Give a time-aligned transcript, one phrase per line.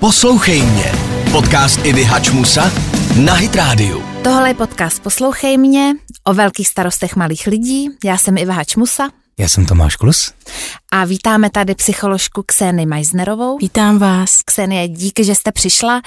[0.00, 0.92] Poslouchej mě.
[1.32, 2.72] Podcast Idy Hačmusa
[3.24, 4.00] na Hit Radio.
[4.24, 7.88] Tohle je podcast Poslouchej mě o velkých starostech malých lidí.
[8.04, 9.08] Já jsem Iva Hačmusa
[9.38, 10.32] Já jsem Tomáš Klus.
[10.92, 13.58] a vítáme tady psycholožku Kseny Majznerovou.
[13.58, 14.42] Vítám vás.
[14.42, 16.02] Ksenie, díky, že jste přišla.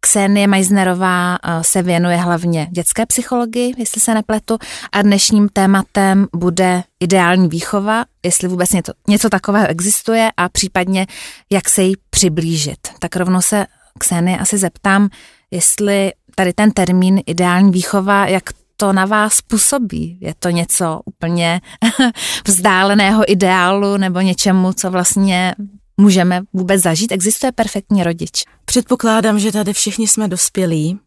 [0.00, 4.58] Ksenie Majznerová eh, se věnuje hlavně dětské psychologii, jestli se nepletu,
[4.92, 11.06] a dnešním tématem bude ideální výchova, jestli vůbec něco, něco takového existuje a případně
[11.52, 12.78] jak se jí přiblížit.
[12.98, 13.66] Tak rovnou se
[13.98, 15.08] Ksenie asi zeptám,
[15.50, 18.44] jestli tady ten termín ideální výchova, jak
[18.76, 20.18] to na vás působí?
[20.20, 21.60] Je to něco úplně
[22.46, 25.54] vzdáleného ideálu nebo něčemu, co vlastně
[25.96, 27.12] můžeme vůbec zažít?
[27.12, 28.44] Existuje perfektní rodič?
[28.64, 30.98] Předpokládám, že tady všichni jsme dospělí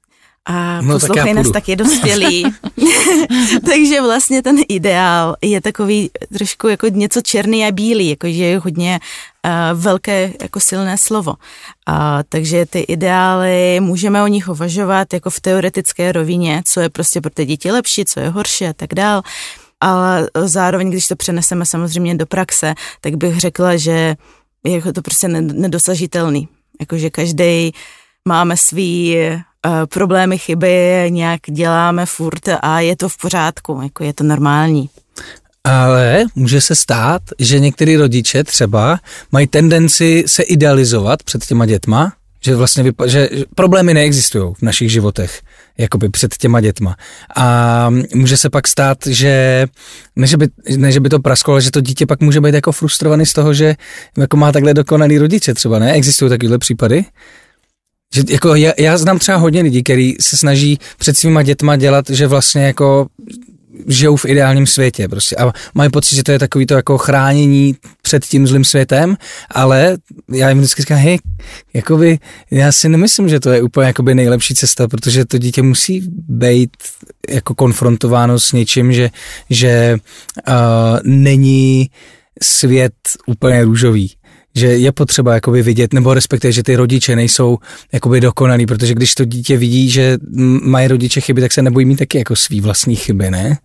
[0.46, 2.46] a No, tak poslouchají já nás taky dospělí.
[3.66, 9.00] Takže vlastně ten ideál je takový trošku jako něco černý a bílý, jakože je hodně
[9.00, 9.08] uh,
[9.74, 11.32] velké jako silné slovo.
[11.32, 11.96] Uh,
[12.30, 17.30] takže ty ideály, můžeme o nich uvažovat jako v teoretické rovině, co je prostě pro
[17.30, 19.22] ty děti lepší, co je horší a tak dál.
[19.82, 24.16] Ale zároveň, když to přeneseme samozřejmě do praxe, tak bych řekla, že
[24.64, 26.48] je jako to prostě ned- nedosažitelný.
[26.80, 27.72] Jakože každý
[28.28, 34.14] máme svý uh, problémy, chyby, nějak děláme furt a je to v pořádku, jako je
[34.14, 34.90] to normální.
[35.68, 39.00] Ale může se stát, že některý rodiče třeba
[39.32, 44.92] mají tendenci se idealizovat před těma dětma, že vlastně vypa- že problémy neexistují v našich
[44.92, 45.42] životech,
[45.78, 46.96] jakoby před těma dětma.
[47.36, 49.66] A může se pak stát, že
[50.16, 52.54] ne, že by, ne, že by to prasklo, ale že to dítě pak může být
[52.54, 53.76] jako frustrovaný z toho, že
[54.18, 55.94] jako má takhle dokonalý rodiče třeba, ne?
[55.94, 57.06] Existují takovéhle případy?
[58.14, 62.10] Že jako já, já znám třeba hodně lidí, kteří se snaží před svýma dětma dělat,
[62.10, 63.08] že vlastně jako
[63.88, 65.36] žijou v ideálním světě prostě.
[65.36, 69.18] A mají pocit, že to je takový to jako chránění před tím zlým světem,
[69.52, 69.98] ale
[70.34, 71.20] já jim vždycky říkám, hej,
[71.74, 72.20] jakoby,
[72.52, 76.70] já si nemyslím, že to je úplně jakoby nejlepší cesta, protože to dítě musí být
[77.30, 79.10] jako konfrontováno s něčím, že,
[79.50, 79.98] že
[80.48, 80.54] uh,
[81.04, 81.90] není
[82.42, 82.94] svět
[83.28, 84.17] úplně růžový
[84.58, 87.58] že je potřeba jakoby vidět, nebo respektive, že ty rodiče nejsou
[87.92, 90.18] jakoby dokonalí, protože když to dítě vidí, že
[90.62, 93.58] mají rodiče chyby, tak se nebojí mít taky jako svý vlastní chyby, ne?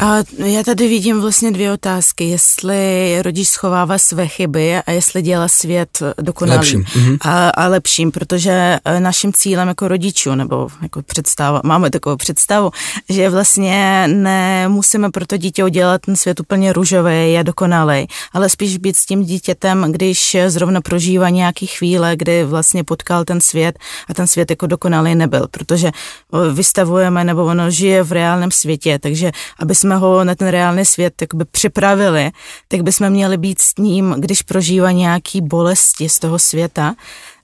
[0.00, 5.48] A já tady vidím vlastně dvě otázky, jestli rodič schovává své chyby a jestli dělá
[5.48, 7.16] svět dokonalým Lepším, mhm.
[7.20, 12.70] a, a lepším, protože eh, naším cílem jako rodičů, nebo jako představa, máme takovou představu,
[13.08, 18.76] že vlastně nemusíme pro to dítě udělat ten svět úplně růžový a dokonalý, ale spíš
[18.76, 23.78] být s tím dítětem, když zrovna prožívá nějaký chvíle, kdy vlastně potkal ten svět
[24.08, 28.98] a ten svět jako dokonalý nebyl, protože eh, vystavujeme nebo ono žije v reálném světě,
[28.98, 32.30] takže aby jsme ho na ten reálný svět jakoby připravili,
[32.68, 36.94] tak bychom měli být s ním, když prožívá nějaký bolesti z toho světa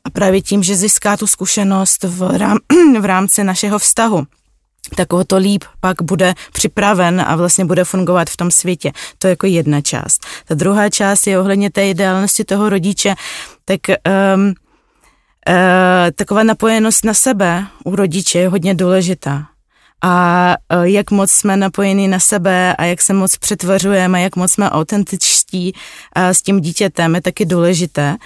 [0.04, 2.58] a právě tím, že získá tu zkušenost v, rám,
[3.00, 4.26] v rámci našeho vztahu
[4.96, 8.92] tak o to líp pak bude připraven a vlastně bude fungovat v tom světě.
[9.18, 10.26] To je jako jedna část.
[10.44, 13.14] Ta druhá část je ohledně té ideálnosti toho rodiče,
[13.64, 14.54] tak um, uh,
[16.14, 19.51] taková napojenost na sebe u rodiče je hodně důležitá
[20.02, 24.52] a e, jak moc jsme napojeni na sebe a jak se moc přetvařujeme, jak moc
[24.52, 25.74] jsme autentičtí
[26.16, 28.16] e, s tím dítětem je taky důležité.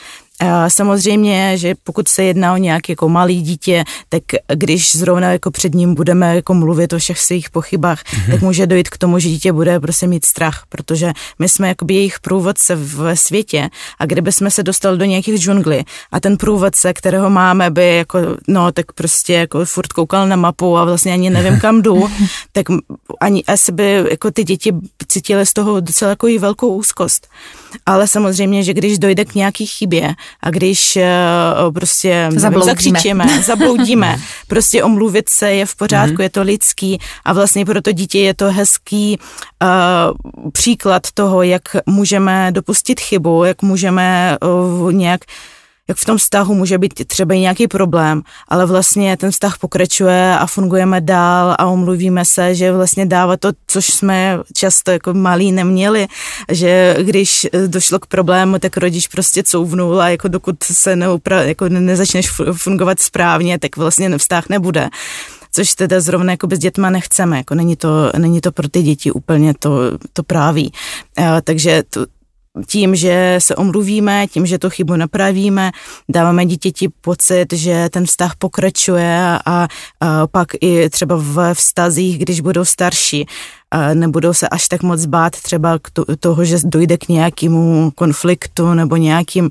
[0.69, 4.23] Samozřejmě, že pokud se jedná o nějaké jako malý dítě, tak
[4.55, 8.31] když zrovna jako před ním budeme jako mluvit o všech svých pochybách, mm-hmm.
[8.31, 11.95] tak může dojít k tomu, že dítě bude prostě mít strach, protože my jsme jakoby
[11.95, 16.93] jejich průvodce v světě a kdyby jsme se dostali do nějakých džunglí a ten průvodce,
[16.93, 18.19] kterého máme, by jako,
[18.49, 22.11] no tak prostě jako furt koukal na mapu a vlastně ani nevím kam jdu,
[22.53, 22.67] tak
[23.21, 24.73] ani asi by jako ty děti
[25.09, 27.29] cítily z toho docela jako i velkou úzkost.
[27.87, 32.72] Ale samozřejmě, že když dojde k nějaký chybě a když uh, prostě Zabloudíme.
[32.72, 36.22] zakřičíme, zabloudíme, prostě omluvit se je v pořádku, mm-hmm.
[36.22, 39.19] je to lidský a vlastně pro to dítě je to hezký
[39.62, 45.20] uh, příklad toho, jak můžeme dopustit chybu, jak můžeme uh, nějak
[45.89, 50.38] jak v tom vztahu může být třeba i nějaký problém, ale vlastně ten vztah pokračuje
[50.38, 55.53] a fungujeme dál a omluvíme se, že vlastně dává to, což jsme často jako malí
[55.53, 56.06] neměli,
[56.53, 61.69] že když došlo k problému, tak rodič prostě couvnul a jako dokud se neupra, jako
[61.69, 64.91] nezačneš fungovat správně, tak vlastně vztah nebude
[65.53, 69.12] což teda zrovna jako s dětma nechceme, jako není to, není to pro ty děti
[69.12, 69.71] úplně to,
[70.12, 70.73] to právý.
[71.19, 72.06] Uh, takže to,
[72.67, 75.73] tím, že se omluvíme, tím, že tu chybu napravíme,
[76.08, 79.69] dáváme dítěti pocit, že ten vztah pokračuje a, a
[80.26, 83.26] pak i třeba v vztazích, když budou starší,
[83.94, 88.75] nebudou se až tak moc bát třeba k to, toho, že dojde k nějakému konfliktu
[88.75, 89.50] nebo nějakým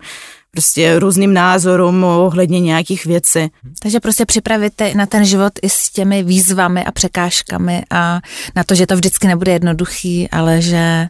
[0.56, 3.40] prostě různým názorům ohledně nějakých věcí.
[3.80, 8.20] Takže prostě připravíte na ten život i s těmi výzvami a překážkami a
[8.56, 11.08] na to, že to vždycky nebude jednoduchý, ale že,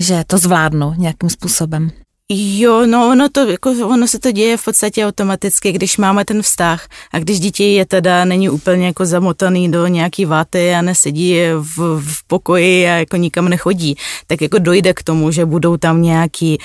[0.00, 1.90] že to zvládnu nějakým způsobem.
[2.28, 6.42] Jo, no ono, to, jako, ono se to děje v podstatě automaticky, když máme ten
[6.42, 6.88] vztah.
[7.12, 12.00] A když dítě je teda, není úplně jako zamotaný do nějaký váty a nesedí v,
[12.00, 13.96] v pokoji a jako nikam nechodí,
[14.26, 16.58] tak jako dojde k tomu, že budou tam nějaký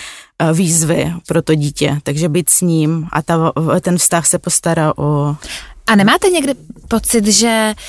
[0.44, 4.94] uh, výzvy pro to dítě, takže být s ním a ta, ten vztah se postará
[4.98, 5.36] o...
[5.88, 6.54] A nemáte někdy
[6.88, 7.80] pocit, že um,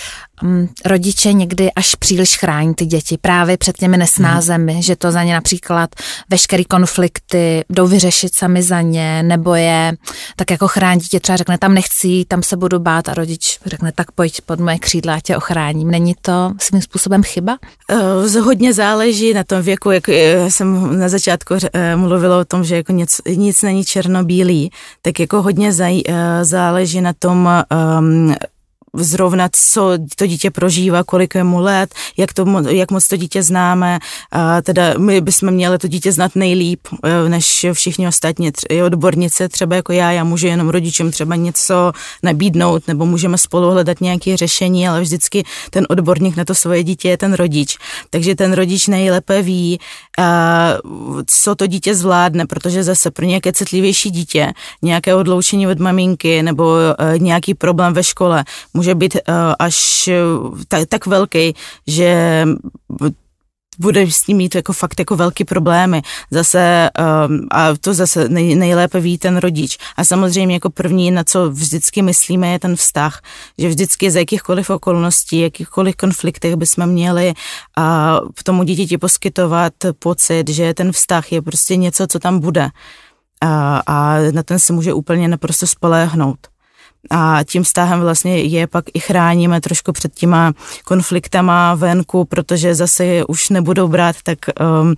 [0.85, 4.83] rodiče někdy až příliš chrání ty děti právě před těmi nesnázemi, hmm.
[4.83, 5.91] že to za ně například
[6.31, 9.93] veškerý konflikty jdou vyřešit sami za ně, nebo je
[10.37, 13.93] tak jako chrání dítě, třeba řekne tam nechci, tam se budu bát a rodič řekne
[13.93, 15.91] tak pojď pod moje křídla, tě ochráním.
[15.91, 17.59] Není to svým způsobem chyba?
[17.93, 21.61] Uh, hodně záleží na tom věku, jak eh, jsem na začátku uh,
[21.97, 24.71] mluvila o tom, že jako nic, nic není černobílý,
[25.03, 25.73] tak jako hodně
[26.43, 27.49] záleží na tom,
[27.99, 28.35] um,
[28.97, 33.43] zrovna, co to dítě prožívá, kolik je mu let, jak, to, jak moc to dítě
[33.43, 33.99] známe.
[34.33, 38.53] A teda my bychom měli to dítě znát nejlíp, eh, než všichni ostatní
[38.87, 41.93] odbornice, třeba jako já, já můžu jenom rodičům třeba něco
[42.23, 47.09] nabídnout, nebo můžeme spolu hledat nějaké řešení, ale vždycky ten odborník na to svoje dítě
[47.09, 47.79] je ten rodič.
[48.11, 49.81] Takže ten rodič nejlépe ví,
[51.27, 54.53] co to dítě zvládne, protože zase pro nějaké citlivější dítě,
[54.83, 58.45] nějaké odloučení od maminky nebo eh, nějaký problém ve škole
[58.83, 60.11] může být uh, až
[60.43, 61.55] uh, tak, tak velký,
[61.87, 62.45] že
[63.79, 66.03] bude s ním mít jako fakt jako velký problémy.
[66.31, 66.91] Zase,
[67.29, 69.79] um, a to zase nej, nejlépe ví ten rodič.
[69.97, 73.23] A samozřejmě jako první, na co vždycky myslíme, je ten vztah.
[73.59, 77.35] Že vždycky z jakýchkoliv okolností, jakýchkoliv konfliktech bychom měli
[77.79, 82.69] a tomu dítěti poskytovat pocit, že ten vztah je prostě něco, co tam bude.
[83.41, 86.52] A, a na ten se může úplně naprosto spoléhnout
[87.11, 90.53] a tím vztahem vlastně je pak i chráníme trošku před těma
[90.85, 94.39] konfliktama venku, protože zase už nebudou brát tak
[94.83, 94.95] um,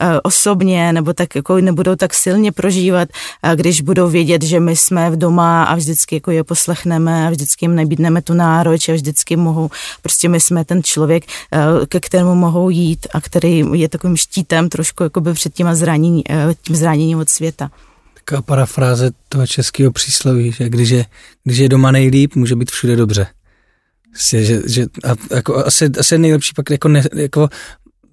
[0.00, 3.08] eh, osobně nebo tak jako nebudou tak silně prožívat,
[3.54, 7.64] když budou vědět, že my jsme v doma a vždycky jako je poslechneme a vždycky
[7.64, 9.70] jim nabídneme tu nároč a vždycky mohou,
[10.02, 14.68] prostě my jsme ten člověk, eh, ke kterému mohou jít a který je takovým štítem
[14.68, 17.70] trošku jako by před těma zranění, eh, tím zraněním od světa
[18.26, 21.04] taková parafráze toho českého přísloví, že když je,
[21.44, 23.26] když je doma nejlíp, může být všude dobře.
[24.12, 27.48] Vlastně, že, že a, jako, asi, asi nejlepší pak jako, ne, jako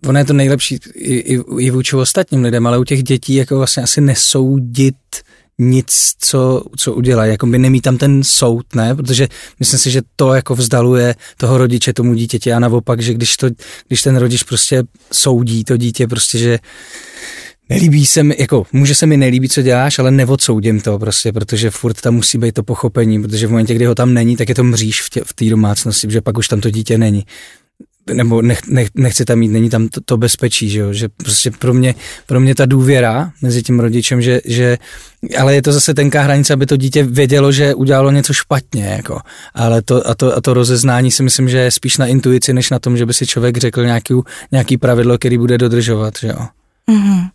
[0.08, 3.58] ono je to nejlepší i, i, i vůči ostatním lidem, ale u těch dětí jako
[3.58, 4.96] vlastně asi nesoudit
[5.60, 9.28] nic, co, co udělají, jako by nemít tam ten soud, ne, protože
[9.60, 13.48] myslím si, že to jako vzdaluje toho rodiče tomu dítěti a naopak, že když, to,
[13.88, 16.60] když ten rodič prostě soudí to dítě, prostě, že
[17.70, 21.70] Nelíbí se mi, jako může se mi nelíbit, co děláš, ale neodsoudím to prostě, protože
[21.70, 24.56] furt tam musí být to pochopení, protože v momentě, kdy ho tam není, tak je
[24.56, 27.26] to mříž v té v domácnosti, protože pak už tam to dítě není.
[28.14, 30.94] Nebo nech, nech, nechce tam mít, není tam to, to bezpečí, že, jo?
[30.94, 31.96] že prostě pro mě,
[32.26, 34.78] pro mě ta důvěra mezi tím rodičem, že, že,
[35.40, 39.20] ale je to zase tenká hranice, aby to dítě vědělo, že udělalo něco špatně, jako.
[39.54, 42.70] ale to, a, to, a to rozeznání si myslím, že je spíš na intuici, než
[42.70, 44.14] na tom, že by si člověk řekl nějaký,
[44.52, 46.48] nějaký pravidlo, který bude dodržovat, že jo.
[46.92, 47.30] Mm-hmm.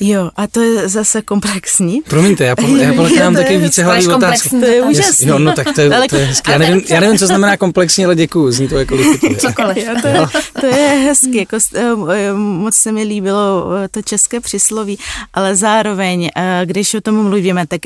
[0.00, 2.02] Jo, a to je zase komplexní.
[2.02, 4.48] Promiňte, já, po, já pokládám taky více hlavní otázky.
[4.48, 5.28] To je úžasný.
[5.28, 6.50] Jo, no tak to je, to je hezký.
[6.52, 8.96] Já nevím, já nevím, co znamená komplexní, ale děkuju, zní to jako
[9.38, 9.76] Cokoliv.
[9.76, 10.26] Jo, to, je,
[10.60, 14.98] to je hezký, jako, eh, eh, moc se mi líbilo eh, to české přísloví,
[15.34, 16.30] ale zároveň,
[16.64, 17.80] když o tom mluvíme, tak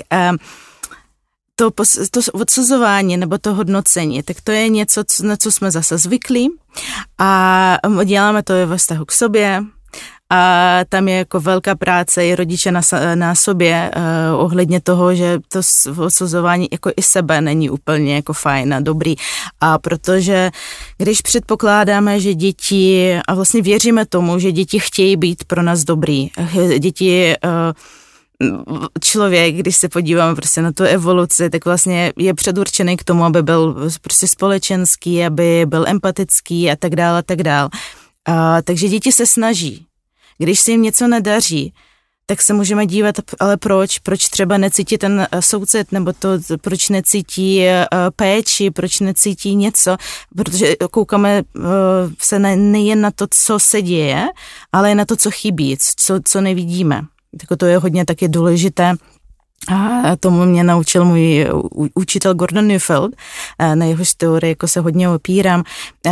[1.57, 1.71] to,
[2.11, 6.51] to odsuzování nebo to hodnocení, tak to je něco, na co jsme zase zvyklí
[7.19, 9.65] a děláme to ve vztahu k sobě,
[10.31, 12.81] a tam je jako velká práce i rodiče na,
[13.15, 15.61] na sobě uh, ohledně toho, že to
[16.05, 19.15] odsuzování jako i sebe není úplně jako fajn a dobrý.
[19.61, 20.51] A protože
[20.99, 26.31] když předpokládáme, že děti, a vlastně věříme tomu, že děti chtějí být pro nás dobrý,
[26.79, 27.51] děti uh,
[29.03, 33.43] člověk, když se podíváme prostě na tu evoluci, tak vlastně je předurčený k tomu, aby
[33.43, 37.69] byl prostě společenský, aby byl empatický a tak dále a tak dále.
[38.65, 39.88] Takže děti se snaží,
[40.39, 41.73] když se jim něco nedaří,
[42.31, 43.99] tak se můžeme dívat, ale proč?
[43.99, 46.29] Proč třeba necítí ten eh, soucit, nebo to,
[46.61, 49.97] proč necítí eh, péči, proč necítí něco,
[50.37, 51.63] protože koukáme eh,
[52.19, 54.27] se nejen na to, co se děje,
[54.73, 57.03] ale i na to, co chybí, co, co nevidíme.
[57.41, 58.95] Tak to je hodně taky důležité
[59.67, 61.47] A tomu mě naučil můj
[61.95, 63.17] učitel Gordon Neufeld,
[63.75, 65.65] na jeho teorii jako se hodně opírám,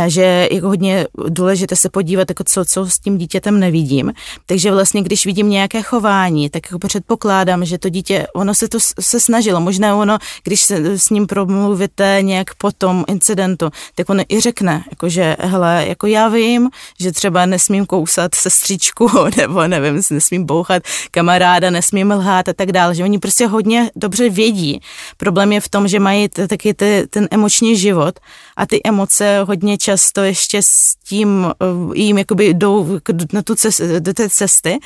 [0.07, 4.13] že je jako hodně důležité se podívat, jako co, co s tím dítětem nevidím.
[4.45, 8.77] Takže vlastně, když vidím nějaké chování, tak jako předpokládám, že to dítě, ono se to
[8.99, 9.59] se snažilo.
[9.59, 14.83] Možná ono, když se s ním promluvíte nějak po tom incidentu, tak ono i řekne,
[14.89, 20.83] jako že hele, jako já vím, že třeba nesmím kousat sestřičku, nebo nevím, nesmím bouchat
[21.11, 24.81] kamaráda, nesmím lhát a tak dále, že oni prostě hodně dobře vědí.
[25.17, 26.73] Problém je v tom, že mají taky
[27.09, 28.19] ten emoční život
[28.57, 31.65] a ty emoce hodně často ještě s tím eh,
[31.95, 32.99] jim jakoby jdou
[33.33, 34.77] na tu cest, do té cesty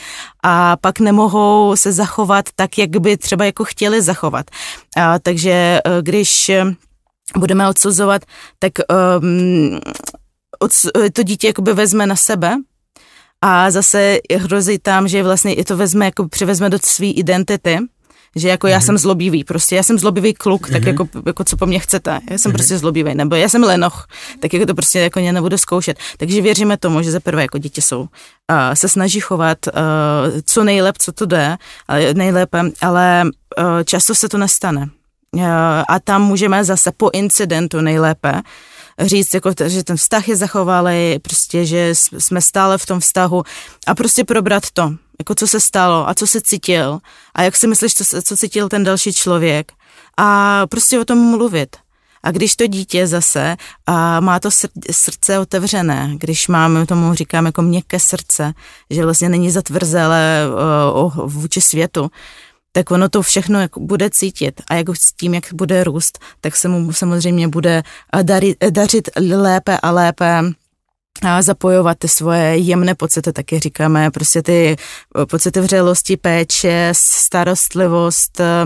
[0.43, 4.45] a pak nemohou se zachovat tak, jak by třeba jako chtěli zachovat.
[4.97, 6.65] A, takže eh, když eh,
[7.37, 8.21] budeme odsuzovat,
[8.59, 8.71] tak
[9.21, 9.79] um,
[11.13, 12.55] to dítě jakoby vezme na sebe
[13.41, 17.77] a zase hrozí tam, že vlastně to vezme, jako přivezme do své identity
[18.35, 18.85] že jako já mhm.
[18.85, 20.87] jsem zlobivý, prostě já jsem zlobivý kluk, tak mhm.
[20.87, 22.55] jako, jako co po mně chcete, já jsem mm-hmm.
[22.55, 24.07] prostě zlobivý, nebo já jsem lenoch,
[24.39, 25.97] tak jako to prostě jako ně nebudu zkoušet.
[26.17, 28.07] Takže věříme tomu, že za prvé jako dítě jsou, uh,
[28.73, 29.73] se snaží chovat uh,
[30.45, 31.57] co nejlépe, co to jde,
[31.87, 34.89] ale nejlépe, ale uh, často se to nestane.
[35.35, 35.43] Uh,
[35.87, 38.41] a tam můžeme zase po incidentu nejlépe
[38.99, 43.43] říct, jako, že ten vztah je zachovalý, prostě, že jsme stále v tom vztahu
[43.87, 46.99] a prostě probrat to jako co se stalo a co se cítil
[47.35, 49.71] a jak si myslíš, co, co cítil ten další člověk
[50.17, 51.75] a prostě o tom mluvit.
[52.23, 54.49] A když to dítě zase a má to
[54.91, 58.53] srdce otevřené, když máme, tomu říkáme jako měkké srdce,
[58.89, 60.43] že vlastně není zatvrzelé
[60.93, 62.11] uh, vůči světu,
[62.71, 66.55] tak ono to všechno jako bude cítit a jako s tím, jak bude růst, tak
[66.55, 67.83] se mu samozřejmě bude
[68.23, 70.41] darit, dařit lépe a lépe
[71.21, 74.75] a zapojovat ty svoje jemné pocity, taky říkáme, prostě ty
[75.21, 78.65] eh, pocity vřelosti, péče, starostlivost, eh,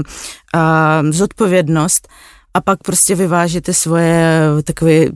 [0.54, 2.08] a zodpovědnost
[2.56, 4.30] a pak prostě vyvážit ty svoje
[4.64, 5.12] takové uh,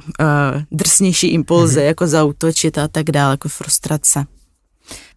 [0.71, 1.83] drsnější impulzy, mm-hmm.
[1.83, 4.25] jako zautočit a tak dále, jako frustrace.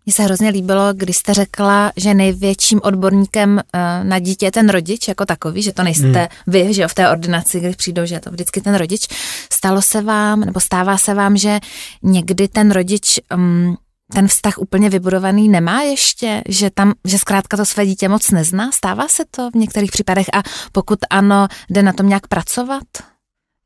[0.06, 4.68] Mně se hrozně líbilo, když jste řekla, že největším odborníkem eh, na dítě je ten
[4.68, 6.26] rodič jako takový, že to nejste hmm.
[6.46, 9.08] vy, že jo, v té ordinaci, když přijdou, že je to vždycky ten rodič.
[9.52, 11.60] Stalo se vám, nebo stává se vám, že
[12.02, 13.76] někdy ten rodič um,
[14.12, 18.72] ten vztah úplně vybudovaný nemá ještě, že tam, že zkrátka to své dítě moc nezná?
[18.72, 20.42] Stává se to v některých případech a
[20.72, 22.84] pokud ano, jde na tom nějak pracovat?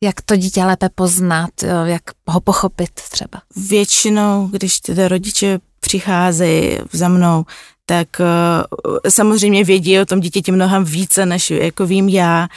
[0.02, 1.50] Jak to dítě lépe poznat,
[1.84, 3.42] jak ho pochopit třeba?
[3.56, 7.44] Většinou, když tedy rodiče přicházejí za mnou,
[7.86, 12.48] tak uh, samozřejmě vědí o tom dítěti mnohem více, než jako vím já.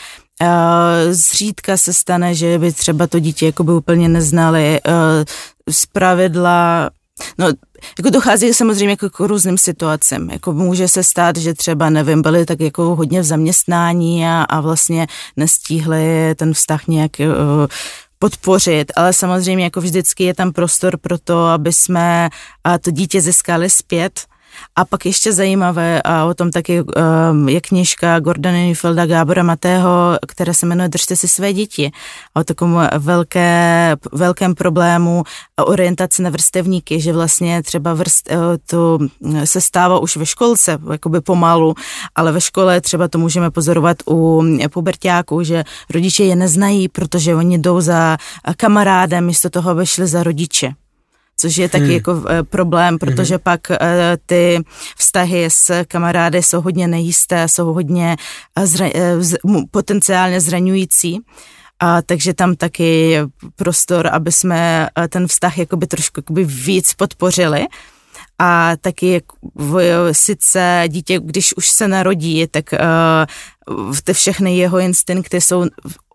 [0.41, 0.49] Uh,
[1.11, 4.79] zřídka se stane, že by třeba to dítě jako by úplně neznali.
[4.87, 4.93] Uh,
[5.69, 6.89] z pravidla
[7.37, 7.47] No,
[7.97, 10.29] jako dochází samozřejmě jako k různým situacím.
[10.29, 14.61] Jako může se stát, že třeba, nevím, byli tak jako hodně v zaměstnání a, a
[14.61, 15.07] vlastně
[15.37, 17.67] nestíhli ten vztah nějak uh,
[18.19, 22.29] podpořit, ale samozřejmě jako vždycky je tam prostor pro to, aby jsme
[22.81, 24.28] to dítě získali zpět
[24.75, 30.19] a pak ještě zajímavé, a o tom taky um, je knižka Gordona Neufelda Gábora Matého,
[30.27, 31.91] která se jmenuje Držte si své děti.
[32.35, 35.23] A o takovém velké, velkém problému
[35.65, 38.99] orientace na vrstevníky, že vlastně třeba vrst, eh, to
[39.43, 41.75] se stává už ve školce, jakoby pomalu,
[42.15, 47.57] ale ve škole třeba to můžeme pozorovat u pubertáků, že rodiče je neznají, protože oni
[47.57, 48.17] jdou za
[48.57, 50.73] kamarádem, místo toho, aby šli za rodiče
[51.39, 51.93] což je taky hmm.
[51.93, 53.41] jako eh, problém, protože hmm.
[53.43, 53.77] pak eh,
[54.25, 54.59] ty
[54.97, 58.17] vztahy s kamarády jsou hodně nejisté, jsou hodně
[58.55, 58.89] eh, zra,
[59.71, 61.19] potenciálně zraňující.
[61.81, 67.65] A takže tam taky je prostor, aby jsme ten vztah jakoby trošku jakoby víc podpořili.
[68.39, 69.21] A taky
[70.11, 75.65] sice dítě, když už se narodí, tak uh, ty všechny jeho instinkty jsou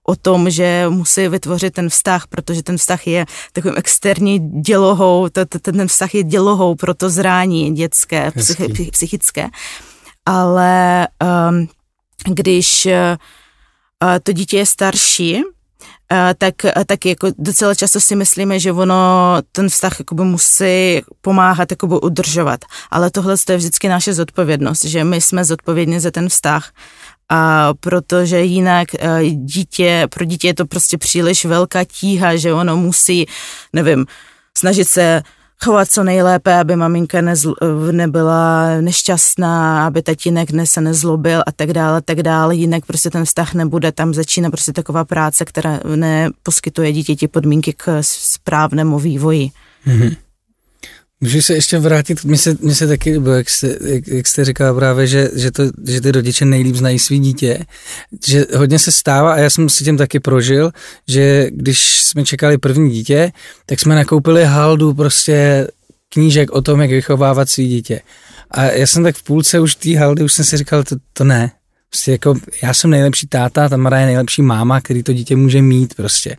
[0.07, 5.29] o tom, že musí vytvořit ten vztah, protože ten vztah je takovým externí dělohou,
[5.73, 9.49] ten vztah je dělohou pro to zrání dětské, psychi, psychické.
[10.27, 11.09] Ale
[11.51, 11.69] um,
[12.35, 15.43] když uh, to dítě je starší,
[16.13, 16.55] Uh, tak,
[16.87, 22.61] tak jako docela často si myslíme, že ono ten vztah jakoby musí pomáhat jakoby udržovat.
[22.91, 26.73] Ale tohle je vždycky naše zodpovědnost, že my jsme zodpovědní za ten vztah
[27.29, 32.77] a protože jinak eh, dítě, pro dítě je to prostě příliš velká tíha, že ono
[32.77, 33.27] musí,
[33.73, 34.07] nevím,
[34.59, 35.23] snažit se
[35.65, 37.55] chovat co nejlépe, aby maminka nezl,
[37.93, 43.25] nebyla nešťastná, aby tatínek ne, se nezlobil a tak dále, tak dále, jinak prostě ten
[43.25, 49.51] vztah nebude, tam začíná prostě taková práce, která neposkytuje dítěti podmínky k správnému vývoji.
[49.87, 50.17] Mm-hmm.
[51.25, 54.45] Můžu se ještě vrátit, mně se, mně se taky líbilo, jak jste, jak, jak jste
[54.45, 57.65] říkala právě, že, že, to, že ty rodiče nejlíp znají svý dítě,
[58.27, 60.71] že hodně se stává a já jsem si tím taky prožil,
[61.09, 63.33] že když jsme čekali první dítě,
[63.67, 65.69] tak jsme nakoupili haldu prostě
[66.09, 68.01] knížek o tom, jak vychovávat svý dítě.
[68.51, 71.25] A já jsem tak v půlce už té haldy, už jsem si říkal, to, to
[71.25, 71.51] ne,
[71.95, 75.95] Prostě jako já jsem nejlepší táta, Tamara je nejlepší máma, který to dítě může mít
[75.95, 76.37] prostě.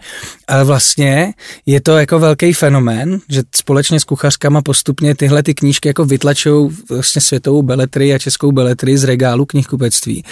[0.47, 1.33] Ale vlastně
[1.65, 6.69] je to jako velký fenomén, že společně s kuchařkama postupně tyhle ty knížky jako vytlačují
[6.89, 10.23] vlastně světovou beletry a českou beletry z regálu knihkupectví.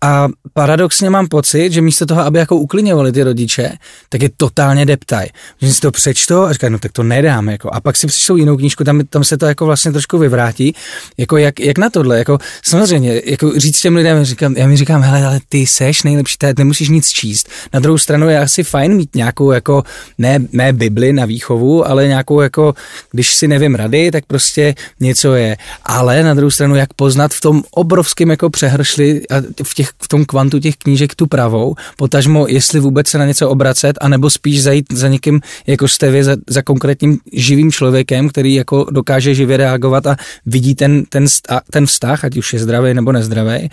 [0.00, 3.72] A paradoxně mám pocit, že místo toho, aby jako uklidňovali ty rodiče,
[4.08, 5.26] tak je totálně deptaj.
[5.60, 7.48] Že si to přečtou a říkají, no tak to nedám.
[7.48, 7.70] Jako.
[7.74, 10.74] A pak si přečtou jinou knížku, tam, tam se to jako vlastně trošku vyvrátí.
[11.18, 12.18] Jako jak, jak na tohle?
[12.18, 16.36] Jako, samozřejmě, jako říct těm lidem, říkám, já mi říkám, hele, ale ty seš nejlepší,
[16.38, 17.48] ty nemusíš nic číst.
[17.72, 19.82] Na druhou stranu je asi fajn mít nějakou jako,
[20.18, 22.74] ne, ne Bibli na výchovu, ale nějakou jako,
[23.10, 25.56] když si nevím rady, tak prostě něco je.
[25.84, 30.08] Ale na druhou stranu, jak poznat v tom obrovském jako přehršli a v, těch, v
[30.08, 34.62] tom kvantu těch knížek tu pravou, potažmo, jestli vůbec se na něco obracet, anebo spíš
[34.62, 39.56] zajít za někým, jako jste vy, za, za konkrétním živým člověkem, který jako dokáže živě
[39.56, 41.26] reagovat a vidí ten, ten,
[41.70, 43.68] ten vztah, ať už je zdravý nebo nezdravý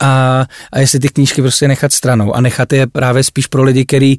[0.00, 3.84] a, a jestli ty knížky prostě nechat stranou a nechat je právě spíš pro lidi,
[3.84, 4.16] který,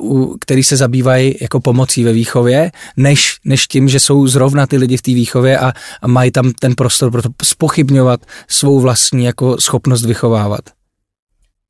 [0.00, 4.76] uh, který se zabývají jako pomocí ve výchově, než, než tím, že jsou zrovna ty
[4.76, 9.24] lidi v té výchově a, a mají tam ten prostor pro to spochybňovat svou vlastní
[9.24, 10.77] jako schopnost vychovávat.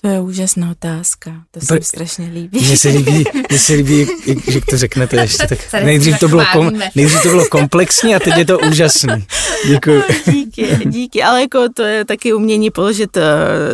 [0.02, 2.60] To je úžasná otázka, to se mi strašně líbí.
[2.60, 4.06] Mně se líbí, mně se líbí,
[4.48, 5.46] že to řeknete ještě.
[5.46, 9.26] Tak nejdřív, to bylo kom, nejdřív to bylo komplexní a teď je to úžasný.
[9.68, 10.02] Děkuji.
[10.32, 13.22] díky, díky, ale jako to je taky umění položit uh,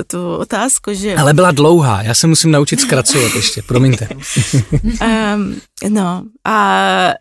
[0.07, 1.17] tu otázku, že...
[1.17, 4.09] Ale byla dlouhá, já se musím naučit zkracovat ještě, promiňte.
[4.83, 7.13] um, no a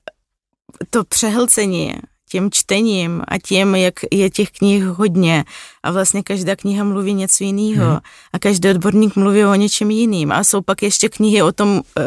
[0.90, 1.94] to přehlcení
[2.30, 5.44] tím čtením a tím, jak je těch knih hodně
[5.84, 8.00] a vlastně každá kniha mluví něco jiného hmm.
[8.34, 12.02] a každý odborník mluví o něčem jiným a jsou pak ještě knihy o tom, eh,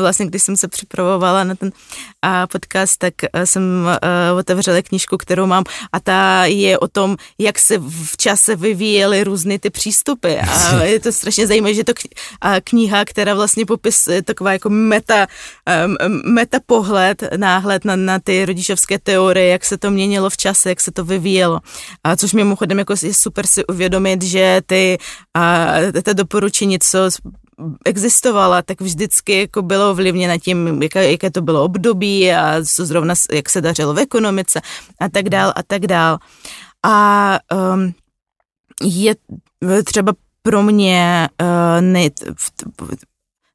[0.00, 1.72] vlastně když jsem se připravovala na ten
[2.52, 7.58] podcast, tak eh, jsem eh, otevřela knížku, kterou mám a ta je o tom, jak
[7.58, 11.92] se v čase vyvíjely různé ty přístupy a je to strašně zajímavé, že to
[12.64, 15.26] kniha, která vlastně popisuje taková jako meta,
[16.24, 20.80] meta pohled, náhled na, na ty rodičovské teorie, jak se to měnilo v čase, jak
[20.80, 21.60] se to vyvíjelo.
[22.04, 24.98] A což mimochodem jako je super si uvědomit, že ty,
[25.34, 25.66] a,
[26.02, 26.98] ta doporučení, co
[27.84, 33.14] existovala, tak vždycky jako bylo ovlivněno tím, jaké, jaké to bylo období a co zrovna,
[33.32, 34.60] jak se dařilo v ekonomice
[35.00, 36.18] a tak dál a tak dál.
[36.86, 37.38] A
[37.74, 37.94] um,
[38.82, 39.14] je
[39.84, 42.08] třeba pro mě uh, ne,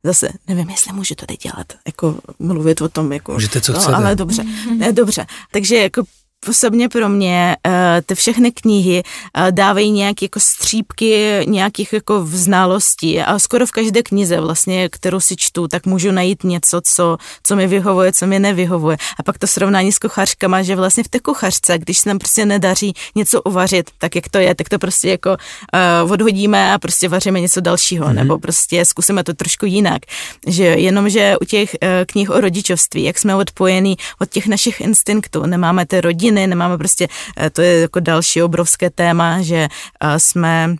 [0.04, 3.80] zase nevím, jestli můžu to teď dělat, jako mluvit o tom, jako, Můžete, co no,
[3.80, 3.96] chcete.
[3.96, 4.44] ale dobře,
[4.78, 6.04] ne, dobře, takže jako
[6.50, 7.74] osobně pro mě uh,
[8.06, 14.04] ty všechny knihy uh, dávají nějaké jako střípky nějakých jako znalostí a skoro v každé
[14.04, 18.40] knize vlastně, kterou si čtu, tak můžu najít něco, co, co mi vyhovuje, co mi
[18.40, 18.98] nevyhovuje.
[19.20, 22.46] A pak to srovnání s kuchařkama, že vlastně v té kuchařce, když se nám prostě
[22.46, 27.10] nedaří něco uvařit, tak jak to je, tak to prostě jako uh, odhodíme a prostě
[27.10, 28.14] vaříme něco dalšího, mm-hmm.
[28.14, 30.02] nebo prostě zkusíme to trošku jinak.
[30.48, 34.82] Že jenom, že u těch uh, knih o rodičovství, jak jsme odpojení od těch našich
[34.82, 39.68] instinktů, nemáme ty rodiny, rodiny, nemáme prostě, eh, to je jako další obrovské téma, že
[40.02, 40.76] eh, jsme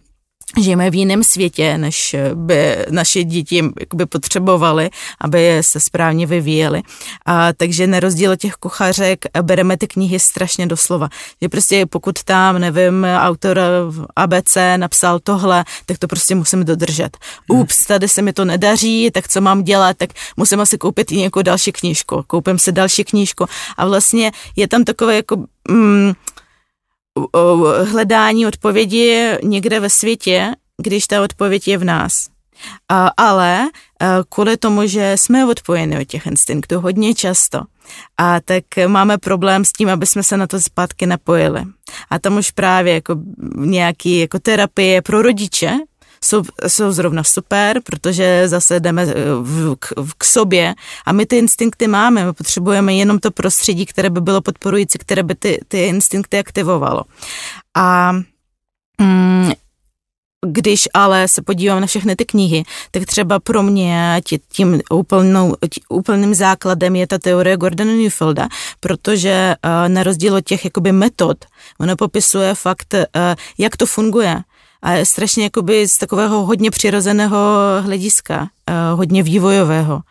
[0.58, 4.90] žijeme v jiném světě, než by naše děti by potřebovaly,
[5.22, 6.82] aby se správně vyvíjely.
[7.26, 11.10] A, takže na rozdíl těch kuchařek bereme ty knihy strašně doslova.
[11.42, 13.62] Že prostě pokud tam, nevím, autor
[14.16, 17.18] ABC napsal tohle, tak to prostě musím dodržet.
[17.52, 17.60] Hmm.
[17.60, 21.18] Ups, tady se mi to nedaří, tak co mám dělat, tak musím asi koupit i
[21.18, 22.24] nějakou další knížku.
[22.28, 23.46] Koupím si další knížku
[23.78, 25.38] a vlastně je tam takové jako...
[25.70, 26.14] Mm,
[27.84, 30.52] hledání odpovědi někde ve světě,
[30.82, 32.28] když ta odpověď je v nás.
[33.18, 33.70] Ale
[34.30, 37.62] kvůli tomu, že jsme odpojeni od těch instinktů hodně často,
[38.18, 41.64] a tak máme problém s tím, aby jsme se na to zpátky napojili.
[42.10, 43.16] A tam už právě jako
[43.56, 45.78] nějaký jako terapie pro rodiče,
[46.24, 50.76] jsou, jsou zrovna super, protože zase jdeme eh, v, k, k sobě
[51.06, 55.24] a my ty instinkty máme, my potřebujeme jenom to prostředí, které by bylo podporující, které
[55.24, 57.04] by ty, ty instinkty aktivovalo.
[57.76, 58.12] A
[59.02, 59.52] mm,
[60.46, 65.56] když ale se podívám na všechny ty knihy, tak třeba pro mě tím úplnou,
[65.90, 68.48] úplným základem je ta teorie Gordona Newfielda,
[68.80, 71.38] protože uh, na rozdíl od těch jakoby metod,
[71.80, 73.02] ona popisuje fakt, uh,
[73.58, 74.42] jak to funguje
[74.88, 77.38] a strašně jakoby z takového hodně přirozeného
[77.82, 80.02] hlediska, uh, hodně vývojového.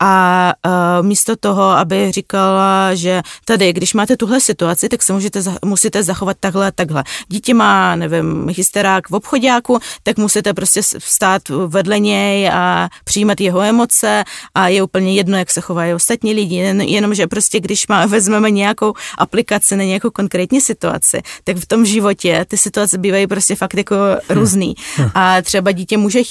[0.00, 5.40] A uh, místo toho, aby říkala, že tady, když máte tuhle situaci, tak se můžete,
[5.64, 7.04] musíte zachovat takhle a takhle.
[7.28, 13.60] Dítě má, nevím, hysterák v obchodáku, tak musíte prostě vstát vedle něj a přijímat jeho
[13.60, 17.88] emoce a je úplně jedno, jak se chovají ostatní lidi, jen, jenom, že prostě když
[17.88, 23.26] má, vezmeme nějakou aplikaci na nějakou konkrétní situaci, tak v tom životě ty situace bývají
[23.26, 23.96] prostě fakt jako
[24.28, 24.74] různý.
[25.14, 26.22] A třeba dítě může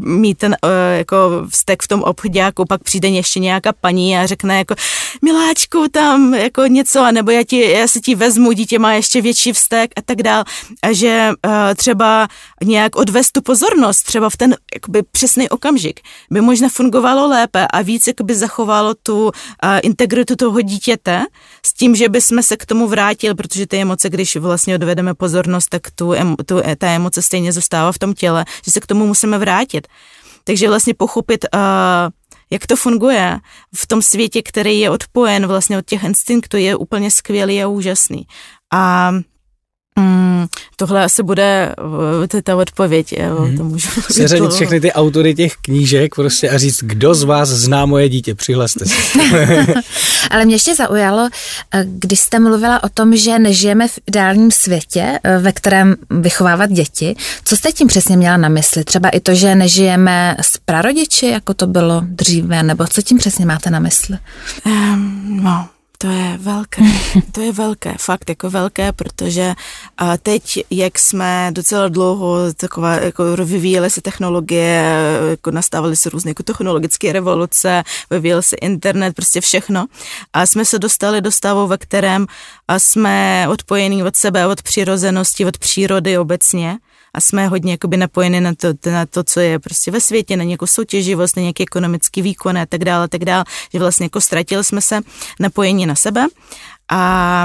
[0.00, 4.58] mít ten uh, jako vztek v tom obchodáku, pak přijde ještě nějaká paní a řekne
[4.58, 4.74] jako
[5.22, 9.52] miláčku tam jako něco, nebo já, ti, já si ti vezmu, dítě má ještě větší
[9.52, 10.44] vztek a tak dál.
[10.82, 12.28] A že uh, třeba
[12.64, 17.82] nějak odvést tu pozornost, třeba v ten jakoby přesný okamžik, by možná fungovalo lépe a
[17.82, 19.30] víc jakoby zachovalo tu uh,
[19.82, 21.24] integritu toho dítěte
[21.66, 25.68] s tím, že bychom se k tomu vrátili, protože ty emoce, když vlastně odvedeme pozornost,
[25.68, 26.14] tak tu,
[26.46, 29.86] tu, ta emoce stejně zůstává v tom těle, že se k tomu musíme vrátit.
[30.44, 31.60] Takže vlastně pochopit, uh,
[32.52, 33.40] jak to funguje
[33.74, 38.26] v tom světě, který je odpojen vlastně od těch instinktů, je úplně skvělý a úžasný.
[38.72, 39.12] A
[39.98, 41.74] Mm, tohle asi bude
[42.28, 43.14] to ta odpověď.
[43.20, 43.56] Hmm.
[43.56, 47.86] To můžu Seřadit všechny ty autory těch knížek prostě a říct, kdo z vás zná
[47.86, 48.94] moje dítě, přihlaste se.
[50.30, 51.28] Ale mě ještě zaujalo,
[51.74, 56.70] eh, když jste mluvila o tom, že nežijeme v ideálním světě, eh, ve kterém vychovávat
[56.70, 57.16] děti.
[57.44, 58.84] Co jste tím přesně měla na mysli?
[58.84, 63.46] Třeba i to, že nežijeme s prarodiči, jako to bylo dříve, nebo co tím přesně
[63.46, 64.18] máte na mysli?
[64.66, 65.68] Um, no,
[66.02, 66.82] to je velké,
[67.32, 69.54] to je velké, fakt jako velké, protože
[70.22, 74.94] teď, jak jsme docela dlouho taková, jako vyvíjely se technologie,
[75.30, 79.86] jako nastávaly se různé jako technologické revoluce, vyvíjel se internet, prostě všechno.
[80.32, 82.26] A jsme se dostali do stavu, ve kterém
[82.78, 86.78] jsme odpojení od sebe, od přirozenosti, od přírody obecně
[87.14, 90.44] a jsme hodně jakoby napojeni na to, na to, co je prostě ve světě, na
[90.44, 94.64] nějakou soutěživost, na nějaký ekonomický výkon a tak dále, tak dále, že vlastně jako ztratili
[94.64, 95.00] jsme se
[95.40, 96.26] napojení na sebe
[96.90, 97.44] a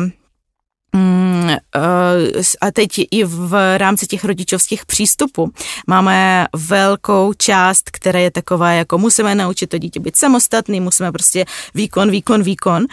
[0.96, 5.52] mm, eh, a teď i v rámci těch rodičovských přístupů
[5.88, 11.46] máme velkou část, která je taková, jako musíme naučit to dítě být samostatný, musíme prostě
[11.74, 12.86] výkon, výkon, výkon.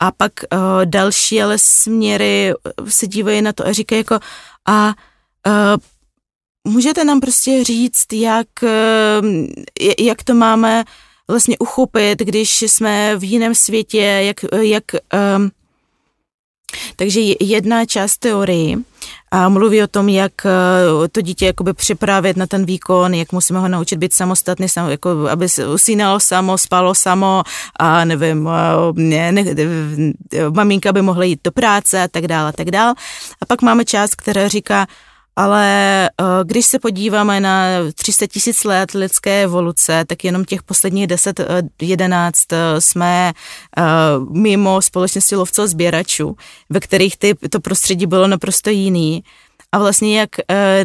[0.00, 2.52] A pak uh, další ale směry
[2.88, 4.18] se dívají na to a říkají jako
[4.68, 4.86] a
[5.46, 5.76] uh,
[6.64, 9.48] můžete nám prostě říct, jak, ehm,
[9.98, 10.84] jak to máme
[11.28, 14.84] vlastně uchopit, když jsme v jiném světě, jak, jak
[15.36, 15.50] um,
[16.96, 18.76] takže jedna část teorii
[19.30, 23.58] a mluví o tom, jak eh, to dítě jakoby připravit na ten výkon, jak musíme
[23.58, 27.42] ho naučit být samostatný, jako aby se usínalo samo, spalo samo
[27.76, 29.44] a nevím, eh, ne, ne,
[30.50, 32.94] maminka by mohla jít do práce a tak dále, a tak dále.
[33.40, 34.86] A pak máme část, která říká,
[35.36, 41.06] ale eh, když se podíváme na 300 tisíc let lidské evoluce, tak jenom těch posledních
[41.06, 43.32] 10-11 eh, eh, jsme
[44.30, 46.36] mimo společnosti lovců sběračů,
[46.70, 49.24] ve kterých ty, to prostředí bylo naprosto jiný
[49.74, 50.84] a vlastně jak eh,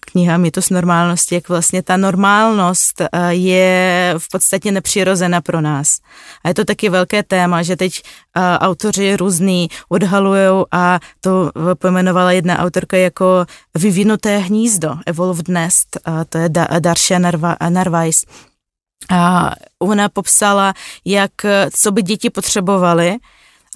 [0.00, 5.98] kniha Mýtus normálnosti, jak vlastně ta normálnost eh, je v podstatě nepřirozená pro nás.
[6.44, 8.02] A je to taky velké téma, že teď
[8.36, 16.38] eh, autoři různý odhalují a to pojmenovala jedna autorka jako vyvinuté hnízdo, evolved nest, to
[16.38, 16.48] je
[16.80, 17.18] Darcia
[17.68, 18.24] Narvais.
[19.10, 21.32] A ona popsala, jak,
[21.72, 23.16] co by děti potřebovaly,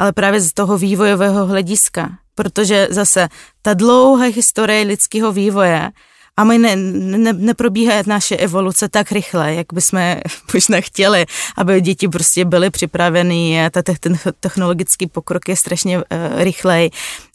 [0.00, 2.10] ale právě z toho vývojového hlediska
[2.40, 3.28] protože zase
[3.62, 5.90] ta dlouhá historie lidského vývoje
[6.36, 10.00] a my ne, ne, neprobíhá naše evoluce tak rychle, jak bychom
[10.54, 16.02] možná chtěli, aby děti prostě byly připraveny ta, ten technologický pokrok je strašně uh,
[16.36, 16.90] rychlej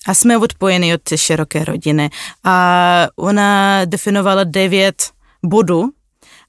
[0.07, 2.09] a jsme odpojeni od široké rodiny.
[2.43, 5.11] A ona definovala devět
[5.43, 5.89] bodů,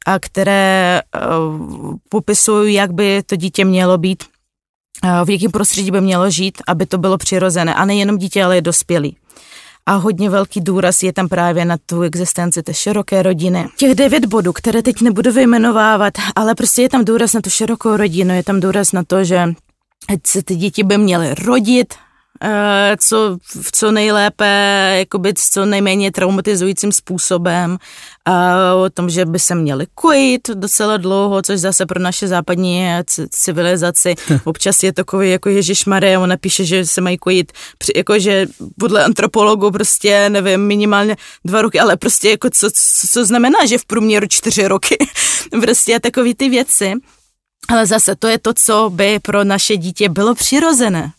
[0.07, 4.25] a které uh, popisují, jak by to dítě mělo být
[5.25, 7.75] v jakém prostředí by mělo žít, aby to bylo přirozené.
[7.75, 9.17] A nejenom dítě, ale i dospělý.
[9.87, 13.69] A hodně velký důraz je tam právě na tu existenci té široké rodiny.
[13.77, 17.97] Těch devět bodů, které teď nebudu vyjmenovávat, ale prostě je tam důraz na tu širokou
[17.97, 19.45] rodinu, je tam důraz na to, že
[20.27, 21.95] se ty děti by měly rodit,
[22.43, 23.39] Eh, co,
[23.73, 24.47] co nejlépe,
[24.99, 27.79] jakoby co nejméně traumatizujícím způsobem,
[28.27, 32.87] a o tom, že by se měli kojit docela dlouho, což zase pro naše západní
[33.31, 37.53] civilizaci občas je takový jako Ježíš Marie, on napíše, že se mají kojit,
[37.97, 38.47] jakože
[38.81, 43.79] podle antropologu prostě, nevím, minimálně dva roky, ale prostě jako co, co, co znamená, že
[43.79, 44.97] v průměru čtyři roky,
[45.61, 46.93] prostě takový ty věci.
[47.69, 51.13] Ale zase to je to, co by pro naše dítě bylo přirozené.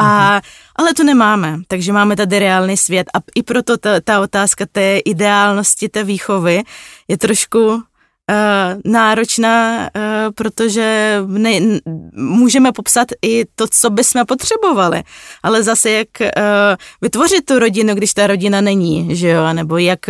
[0.00, 0.40] A, mhm.
[0.76, 4.98] ale to nemáme, takže máme tady reálný svět a i proto ta, ta otázka té
[4.98, 6.62] ideálnosti té výchovy
[7.08, 7.82] je trošku
[8.84, 10.02] náročná, uh,
[10.34, 11.50] protože ne,
[12.12, 15.02] můžeme popsat i to, co bychom potřebovali,
[15.42, 16.26] ale zase jak uh,
[17.02, 20.00] vytvořit tu rodinu, když ta rodina není, že jo, nebo jak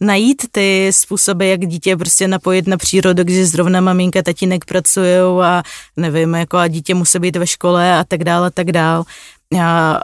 [0.00, 5.62] najít ty způsoby, jak dítě prostě napojit na přírodu, když zrovna maminka, tatínek pracují a
[5.96, 9.04] nevím, jako a dítě musí být ve škole a tak dále, a tak dále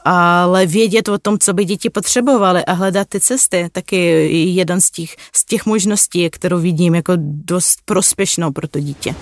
[0.05, 4.91] ale vědět o tom, co by děti potřebovaly a hledat ty cesty, taky jeden z
[4.91, 9.15] těch, z těch možností, kterou vidím jako dost prospěšnou pro to dítě.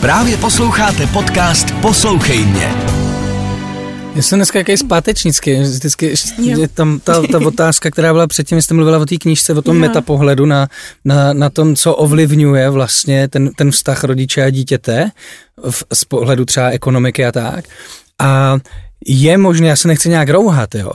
[0.00, 2.74] Právě posloucháte podcast Poslouchej mě.
[4.14, 8.74] Já jsem dneska jaký zpátečnický, vždycky je tam ta, ta otázka, která byla předtím, jste
[8.74, 9.80] mluvila o té knížce, o tom jo.
[9.80, 10.68] metapohledu na,
[11.04, 15.10] na, na tom, co ovlivňuje vlastně ten, ten vztah rodiče a dítěte
[15.70, 17.64] v, z pohledu třeba ekonomiky a tak.
[18.18, 18.58] A
[19.06, 20.92] je možné, já se nechci nějak rouhat, jo,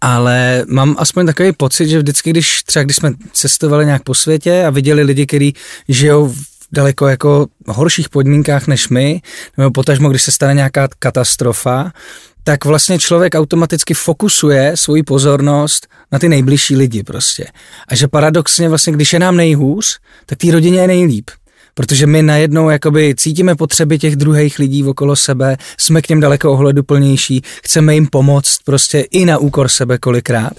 [0.00, 4.64] ale mám aspoň takový pocit, že vždycky, když třeba když jsme cestovali nějak po světě
[4.64, 5.54] a viděli lidi, kteří
[5.88, 6.38] žijou v
[6.72, 9.20] daleko jako horších podmínkách než my,
[9.58, 11.92] nebo potažmo, když se stane nějaká katastrofa,
[12.44, 17.46] tak vlastně člověk automaticky fokusuje svoji pozornost na ty nejbližší lidi prostě.
[17.88, 21.30] A že paradoxně vlastně, když je nám nejhůř, tak té rodině je nejlíp
[21.74, 26.52] protože my najednou jakoby cítíme potřeby těch druhých lidí okolo sebe, jsme k něm daleko
[26.52, 30.52] ohleduplnější, chceme jim pomoct prostě i na úkor sebe kolikrát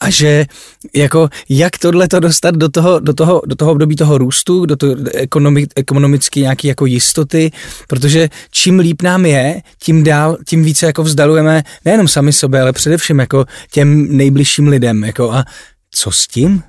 [0.00, 0.46] a že
[0.94, 4.76] jako jak tohle to dostat do toho, do toho, do toho období toho růstu, do
[4.76, 7.50] toho ekonomi, ekonomicky nějaký jako jistoty,
[7.88, 12.72] protože čím líp nám je, tím dál, tím více jako vzdalujeme nejenom sami sobě, ale
[12.72, 15.44] především jako těm nejbližším lidem, jako a
[15.90, 16.62] co s tím?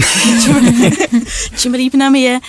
[1.56, 2.40] čím, líp nám je.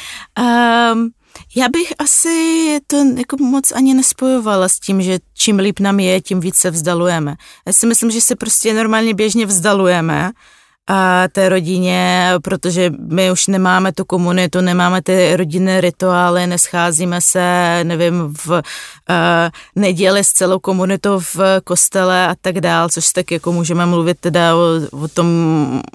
[0.93, 1.09] Um,
[1.55, 6.21] já bych asi to jako moc ani nespojovala s tím, že čím líp nám je,
[6.21, 7.35] tím více vzdalujeme.
[7.67, 10.31] Já si myslím, že se prostě normálně běžně vzdalujeme
[10.87, 17.79] a té rodině, protože my už nemáme tu komunitu, nemáme ty rodinné rituály, nescházíme se,
[17.83, 18.61] nevím, v uh,
[19.75, 24.55] neděli s celou komunitou v kostele a tak dál, což tak jako můžeme mluvit teda
[24.55, 24.59] o,
[24.91, 25.27] o tom,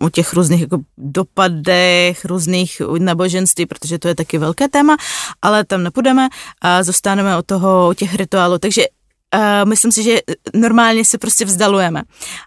[0.00, 4.96] o těch různých jako dopadech, různých náboženství, protože to je taky velké téma,
[5.42, 6.28] ale tam nepůjdeme
[6.62, 8.58] a zůstaneme o toho, o těch rituálů.
[8.58, 8.84] Takže
[9.34, 10.18] Uh, myslím si, že
[10.54, 12.02] normálně se prostě vzdalujeme.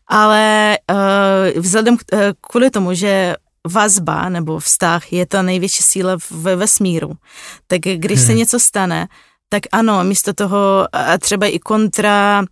[0.07, 3.35] Ale uh, vzhledem k, uh, kvůli tomu, že
[3.67, 7.13] vazba nebo vztah je ta největší síla ve vesmíru,
[7.67, 8.27] tak když hmm.
[8.27, 9.07] se něco stane,
[9.49, 12.43] tak ano, místo toho a třeba i kontra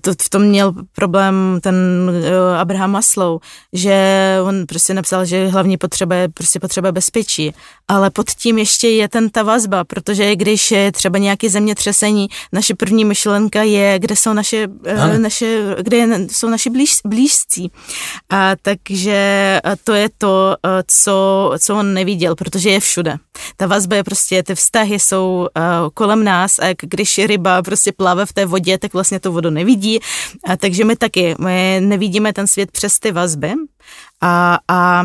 [0.00, 1.74] to, v tom měl problém ten
[2.08, 3.38] uh, Abraham Maslow,
[3.72, 3.96] že
[4.44, 7.54] on prostě napsal, že hlavní potřeba je prostě potřeba bezpečí,
[7.88, 12.74] ale pod tím ještě je ten ta vazba, protože když je třeba nějaké zemětřesení, naše
[12.74, 17.70] první myšlenka je, kde jsou naše, uh, naše kde je, jsou naši blíž, blížcí.
[18.30, 23.16] A takže to je to, uh, co, co on neviděl, protože je všude.
[23.56, 25.48] Ta vazba je prostě, ty vztahy jsou
[25.94, 29.50] kolem nás a jak když ryba prostě plave v té vodě, tak vlastně tu vodu
[29.50, 30.00] nevidí lidí,
[30.44, 33.52] a takže my taky, my nevidíme ten svět přes ty vazby
[34.20, 35.02] a, a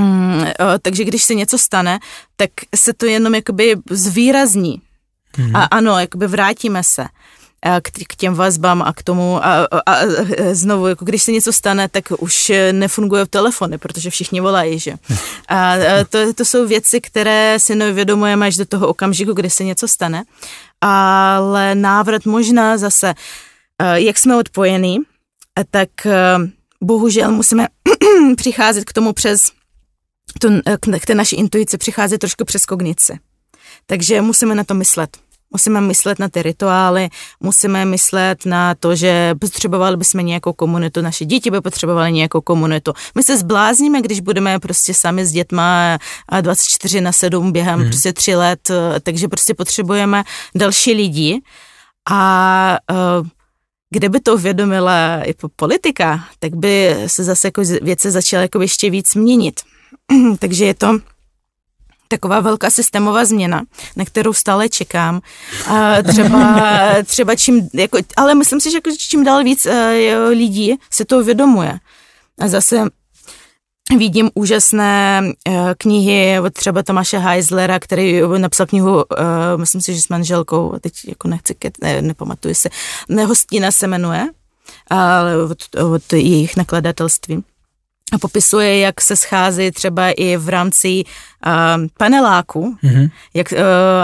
[0.00, 0.44] mm,
[0.82, 1.98] takže když se něco stane,
[2.36, 4.82] tak se to jenom jakoby zvýrazní.
[5.38, 5.58] Mm-hmm.
[5.58, 7.04] A ano, jakoby vrátíme se
[7.82, 9.96] k, k těm vazbám a k tomu a, a, a
[10.52, 14.94] znovu, jako když se něco stane, tak už nefungují telefony, protože všichni volají, že?
[15.48, 19.64] A, a to, to jsou věci, které si neuvědomujeme až do toho okamžiku, kdy se
[19.64, 20.22] něco stane,
[20.80, 23.14] ale návrat možná zase Eh,
[23.94, 24.98] jak jsme odpojení,
[25.58, 26.36] eh, tak eh,
[26.82, 27.66] bohužel musíme
[28.36, 29.40] přicházet k tomu přes,
[30.40, 30.48] to,
[31.00, 33.18] k té naší intuici přicházet trošku přes kognici.
[33.86, 35.16] Takže musíme na to myslet.
[35.50, 37.08] Musíme myslet na ty rituály,
[37.40, 42.92] musíme myslet na to, že potřebovali bychom nějakou komunitu, naše děti by potřebovaly nějakou komunitu.
[43.14, 45.98] My se zblázníme, když budeme prostě sami s dětma
[46.40, 47.88] 24 na 7 během hmm.
[47.88, 48.70] prostě 3 let,
[49.02, 51.42] takže prostě potřebujeme další lidi
[52.10, 52.78] a
[53.20, 53.26] uh,
[53.90, 59.14] Kdyby to uvědomila i politika, tak by se zase jako věci začaly jako ještě víc
[59.14, 59.60] měnit.
[60.38, 60.98] Takže je to
[62.08, 63.62] taková velká systémová změna,
[63.96, 65.20] na kterou stále čekám.
[65.66, 66.58] A třeba,
[67.04, 69.72] třeba čím, jako, ale myslím si, že jako čím dál víc uh,
[70.28, 71.78] lidí se to uvědomuje.
[72.38, 72.84] A zase
[73.96, 79.04] vidím úžasné uh, knihy od třeba Tomáše Heislera, který napsal knihu, uh,
[79.56, 82.68] myslím si, že s manželkou, teď jako nechci, ne, nepamatuji se,
[83.08, 84.28] Nehostina se jmenuje,
[84.90, 85.58] ale od,
[85.94, 87.44] od jejich nakladatelství.
[88.12, 91.52] A popisuje, jak se schází třeba i v rámci uh,
[91.96, 93.10] paneláku mm-hmm.
[93.34, 93.58] jak, uh,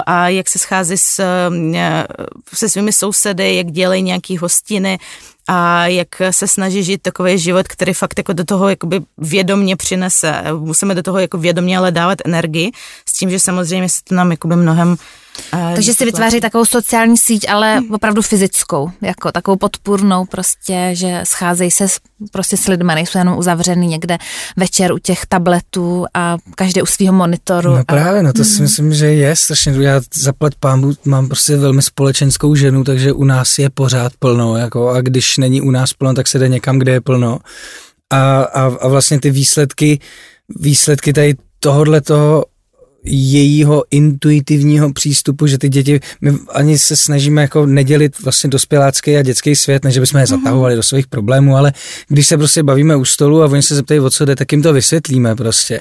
[0.06, 1.56] a jak se schází s, uh,
[2.54, 4.98] se svými sousedy, jak dělají nějaký hostiny
[5.48, 10.42] a jak se snaží žít takový život, který fakt jako do toho jakoby vědomně přinese.
[10.58, 12.72] Musíme do toho jako vědomně ale dávat energii
[13.08, 14.96] s tím, že samozřejmě se to nám jakoby mnohem
[15.74, 21.70] takže si vytváří takovou sociální síť, ale opravdu fyzickou, jako takovou podpůrnou prostě, že scházejí
[21.70, 21.86] se
[22.32, 24.18] prostě s lidmi, nejsou jenom uzavřený někde
[24.56, 27.76] večer u těch tabletů a každý u svého monitoru.
[27.76, 28.62] No právě, no to si mhm.
[28.62, 29.94] myslím, že je strašně důležité.
[29.94, 34.88] Já zaplať pámu, mám prostě velmi společenskou ženu, takže u nás je pořád plno, jako
[34.88, 37.38] a když není u nás plno, tak se jde někam, kde je plno.
[38.12, 40.00] A, a, a vlastně ty výsledky,
[40.48, 42.44] výsledky tady tohohle toho
[43.04, 49.22] jejího intuitivního přístupu, že ty děti, my ani se snažíme jako nedělit vlastně dospělácký a
[49.22, 50.38] dětský svět, než bychom je mhm.
[50.38, 50.76] zatahovali mm-hmm.
[50.76, 51.72] do svých problémů, ale
[52.08, 54.62] když se prostě bavíme u stolu a oni se zeptají, o co jde, tak jim
[54.62, 55.80] to vysvětlíme prostě.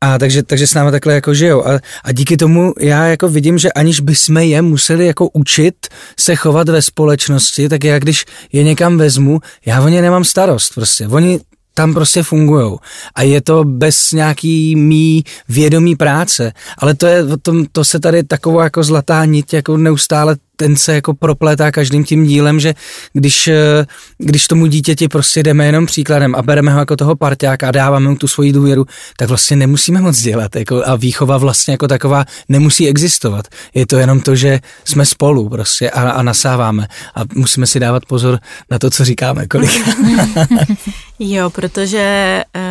[0.00, 1.66] A takže, takže s námi takhle jako žijou.
[1.66, 5.74] A, a díky tomu já jako vidím, že aniž bychom je museli jako učit
[6.18, 10.74] se chovat ve společnosti, tak já když je někam vezmu, já o ně nemám starost
[10.74, 11.08] prostě.
[11.08, 11.40] Oni
[11.76, 12.76] tam prostě fungují.
[13.14, 16.52] A je to bez nějaký mý vědomí práce.
[16.78, 20.94] Ale to je, to, to se tady taková jako zlatá nit, jako neustále ten se
[20.94, 22.74] jako proplétá každým tím dílem, že
[23.12, 23.86] když, eh,
[24.18, 28.08] když tomu dítěti prostě jdeme jenom příkladem a bereme ho jako toho parťáka a dáváme
[28.08, 28.86] mu tu svoji důvěru,
[29.18, 33.46] tak vlastně nemusíme moc dělat jako, a výchova vlastně jako taková nemusí existovat.
[33.74, 38.06] Je to jenom to, že jsme spolu prostě a, a nasáváme a musíme si dávat
[38.06, 38.38] pozor
[38.70, 39.70] na to, co říkáme kolik.
[41.18, 42.62] jo, protože uh,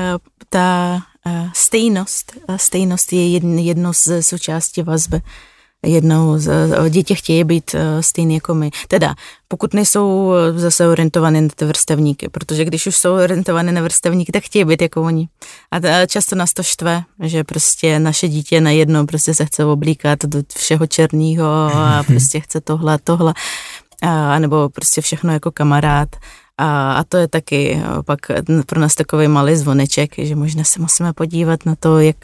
[0.49, 5.21] ta uh, stejnost, uh, stejnost je jedn, jedno z součástí vazby
[5.85, 6.49] jednou z,
[6.89, 8.71] děti chtějí být eh, stejný jako my.
[8.87, 9.15] Teda,
[9.47, 14.31] pokud nejsou eh, zase orientované na ty vrstevníky, protože když už jsou orientované na vrstevníky,
[14.31, 15.27] tak chtějí být jako oni.
[15.71, 20.43] A často nás to štve, že prostě naše dítě najednou prostě se chce oblíkat do
[20.57, 21.45] všeho černého
[21.75, 23.33] a prostě chce tohle, tohle.
[24.01, 26.09] A, nebo prostě všechno jako kamarád.
[26.57, 28.19] A, a to je taky pak
[28.65, 32.15] pro nás takový malý zvoneček, že možná se musíme podívat na to, jak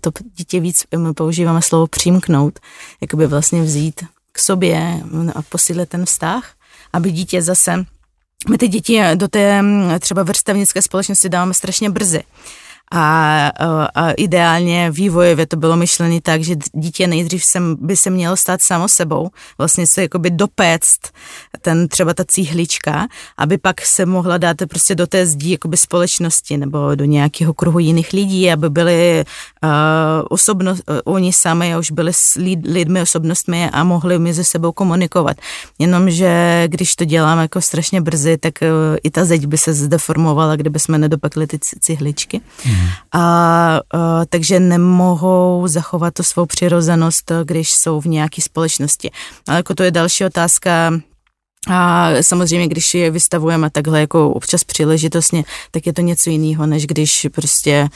[0.00, 2.58] to dítě víc, my používáme slovo přimknout,
[3.00, 5.00] jakoby vlastně vzít k sobě
[5.34, 6.52] a posílit ten vztah,
[6.92, 7.84] aby dítě zase,
[8.50, 9.64] my ty děti do té
[10.00, 12.22] třeba vrstevnické společnosti dáváme strašně brzy
[12.92, 13.46] a,
[13.94, 18.62] a ideálně vývojově to bylo myšlené tak, že dítě nejdřív sem, by se mělo stát
[18.62, 21.00] samo sebou, vlastně se jakoby dopéct
[21.60, 23.06] ten třeba ta cíhlička,
[23.38, 27.78] aby pak se mohla dát prostě do té zdí jakoby společnosti nebo do nějakého kruhu
[27.78, 29.24] jiných lidí, aby byli
[29.64, 29.70] uh,
[30.30, 35.36] osobnost, uh, oni sami už byli s lidmi, osobnostmi a mohli mezi sebou komunikovat.
[35.78, 38.68] Jenomže když to děláme jako strašně brzy, tak uh,
[39.02, 42.40] i ta zeď by se zdeformovala, kdyby jsme nedopekli ty cihličky.
[42.64, 42.75] Hmm.
[43.12, 43.80] A, a
[44.28, 49.10] takže nemohou zachovat tu svou přirozenost, když jsou v nějaké společnosti.
[49.48, 50.92] Ale jako to je další otázka,
[51.68, 56.86] a samozřejmě, když je vystavujeme takhle jako občas příležitostně, tak je to něco jiného, než
[56.86, 57.88] když prostě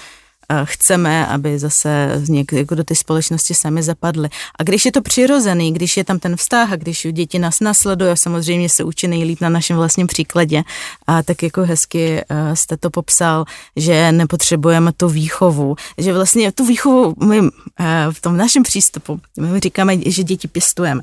[0.64, 4.28] chceme, aby zase někdo do té společnosti sami zapadly.
[4.58, 8.10] A když je to přirozený, když je tam ten vztah a když děti nás nasledují,
[8.14, 10.62] samozřejmě se učí nejlíp na našem vlastním příkladě,
[11.06, 13.44] a tak jako hezky eh, jste to popsal,
[13.76, 17.40] že nepotřebujeme tu výchovu, že vlastně tu výchovu my
[17.80, 21.02] eh, v tom našem přístupu, my říkáme, že děti pěstujeme,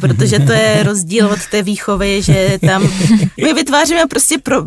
[0.00, 2.82] protože to je rozdíl od té výchovy, že tam
[3.42, 4.62] my vytváříme prostě pro,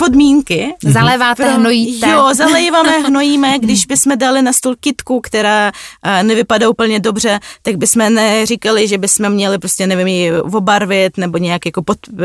[0.00, 0.74] podmínky.
[0.84, 2.08] Zaléváte, pro, hnojíte.
[2.08, 3.49] Jo, zalejváme, hnojíme.
[3.58, 5.72] Když bychom dali na stůl kitku, která
[6.06, 11.38] uh, nevypadá úplně dobře, tak bychom neříkali, že bychom měli prostě, nevím, ji obarvit nebo
[11.38, 12.18] nějak jako, pod, uh,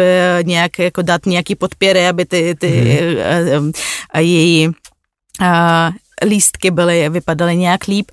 [0.44, 3.64] nějak jako dát nějaký podpěry, aby ty, ty hmm.
[3.64, 3.72] uh, uh,
[4.18, 8.12] její uh, lístky byly, vypadaly nějak líp.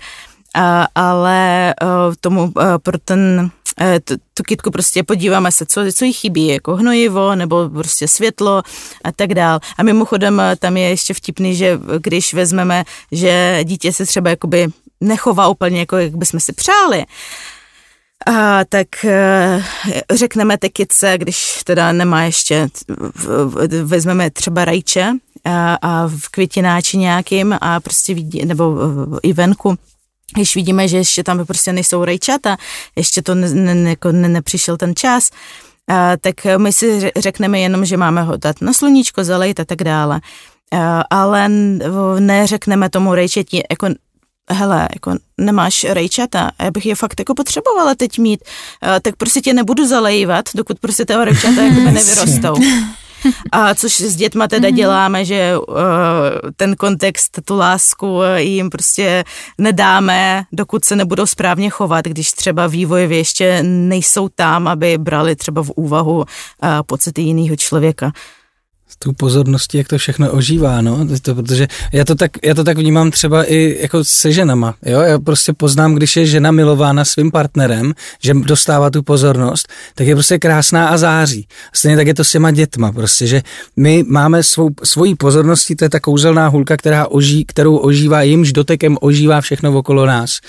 [0.57, 2.51] Uh, ale uh, tomu uh,
[2.83, 3.62] pro ten Eh,
[4.03, 8.63] tu, tu kitku prostě podíváme se, co, co jí chybí, jako hnojivo nebo prostě světlo
[9.03, 9.59] a tak dál.
[9.77, 14.67] A mimochodem eh, tam je ještě vtipný, že když vezmeme, že dítě se třeba jakoby
[15.01, 17.05] nechová úplně jako, jak bychom si přáli,
[18.25, 19.63] a tak e,
[20.11, 22.67] řekneme té kitce, když teda nemá ještě,
[23.83, 25.11] vezmeme třeba rajče
[25.45, 28.77] a, a v květináči nějakým a prostě vidí, nebo
[29.23, 29.77] i venku
[30.33, 32.57] když vidíme, že ještě tam prostě nejsou rajčata,
[32.95, 35.29] ještě to ne, ne, jako ne, nepřišel ten čas,
[35.87, 39.83] a, tak my si řekneme jenom, že máme ho dát na sluníčko, zalejt a tak
[39.83, 40.21] dále.
[40.71, 41.49] A, ale
[42.19, 43.87] neřekneme tomu rajčeti, jako
[44.49, 48.43] hele, jako nemáš rajčata, já bych je fakt jako potřebovala teď mít,
[48.81, 52.55] a, tak prostě tě nebudu zalejvat, dokud prostě ty rajčata jako nevyrostou.
[53.51, 54.75] A což s dětma teda mm-hmm.
[54.75, 55.75] děláme, že uh,
[56.55, 59.23] ten kontext, tu lásku jim prostě
[59.57, 65.63] nedáme, dokud se nebudou správně chovat, když třeba vývojově ještě nejsou tam, aby brali třeba
[65.63, 66.25] v úvahu uh,
[66.85, 68.11] pocity jiného člověka
[68.99, 72.77] tu pozorností, jak to všechno ožívá, no, to, protože já to, tak, já to tak
[72.77, 77.31] vnímám třeba i jako se ženama, jo, já prostě poznám, když je žena milována svým
[77.31, 81.47] partnerem, že dostává tu pozornost, tak je prostě krásná a září.
[81.73, 83.41] Stejně tak je to s těma dětma, prostě, že
[83.75, 88.53] my máme svou, svojí pozorností, to je ta kouzelná hulka, která oží, kterou ožívá, jimž
[88.53, 90.39] dotekem ožívá všechno okolo nás.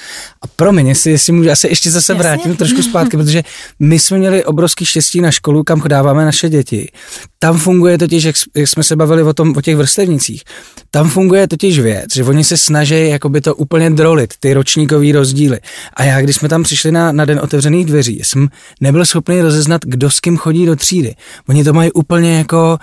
[0.42, 2.22] A promiň, jestli, jestli můžu, já se ještě zase Jasně.
[2.22, 3.42] vrátím trošku zpátky, protože
[3.78, 6.90] my jsme měli obrovský štěstí na školu, kam dáváme naše děti.
[7.38, 8.24] Tam funguje totiž,
[8.54, 10.42] jak jak jsme se bavili o, tom, o těch vrstevnicích,
[10.90, 15.58] tam funguje totiž věc, že oni se snaží jakoby to úplně drolit, ty ročníkové rozdíly.
[15.94, 18.48] A já, když jsme tam přišli na, na den otevřených dveří, jsem
[18.80, 21.14] nebyl schopný rozeznat, kdo s kým chodí do třídy.
[21.48, 22.78] Oni to mají úplně jako,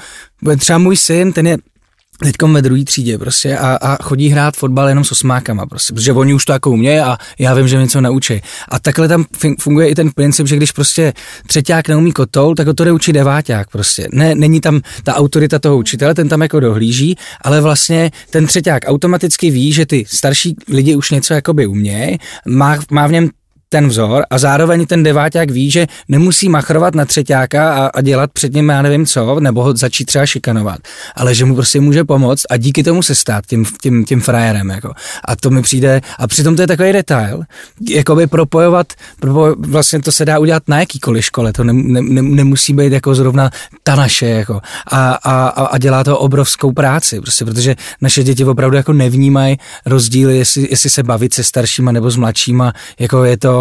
[0.57, 1.57] třeba můj syn, ten je
[2.23, 6.13] teďkom ve druhé třídě prostě a, a, chodí hrát fotbal jenom s osmákama prostě, protože
[6.13, 8.41] oni už to jako umějí a já vím, že něco naučí.
[8.69, 9.25] A takhle tam
[9.59, 11.13] funguje i ten princip, že když prostě
[11.47, 14.07] třetíák neumí kotou, tak ho to jde učit deváťák prostě.
[14.13, 18.83] Ne, není tam ta autorita toho učitele, ten tam jako dohlíží, ale vlastně ten třetíák
[18.85, 22.17] automaticky ví, že ty starší lidi už něco jakoby umějí,
[22.47, 23.29] má, má v něm
[23.73, 28.31] ten vzor a zároveň ten deváťák ví, že nemusí machrovat na třetíáka a, a dělat
[28.33, 30.79] před ním já nevím co, nebo ho začít třeba šikanovat,
[31.15, 34.69] ale že mu prostě může pomoct a díky tomu se stát tím, tím, tím frajerem.
[34.69, 34.93] Jako.
[35.25, 37.43] A to mi přijde, a přitom to je takový detail,
[37.89, 42.21] jakoby propojovat, propoj, vlastně to se dá udělat na jakýkoliv škole, to ne, ne, ne,
[42.21, 43.49] nemusí být jako zrovna
[43.83, 44.61] ta naše, jako.
[44.91, 50.37] A, a, a dělá to obrovskou práci, prostě, protože naše děti opravdu jako nevnímají rozdíly,
[50.37, 53.60] jestli, jestli se bavit se staršíma nebo s mladšíma, jako je to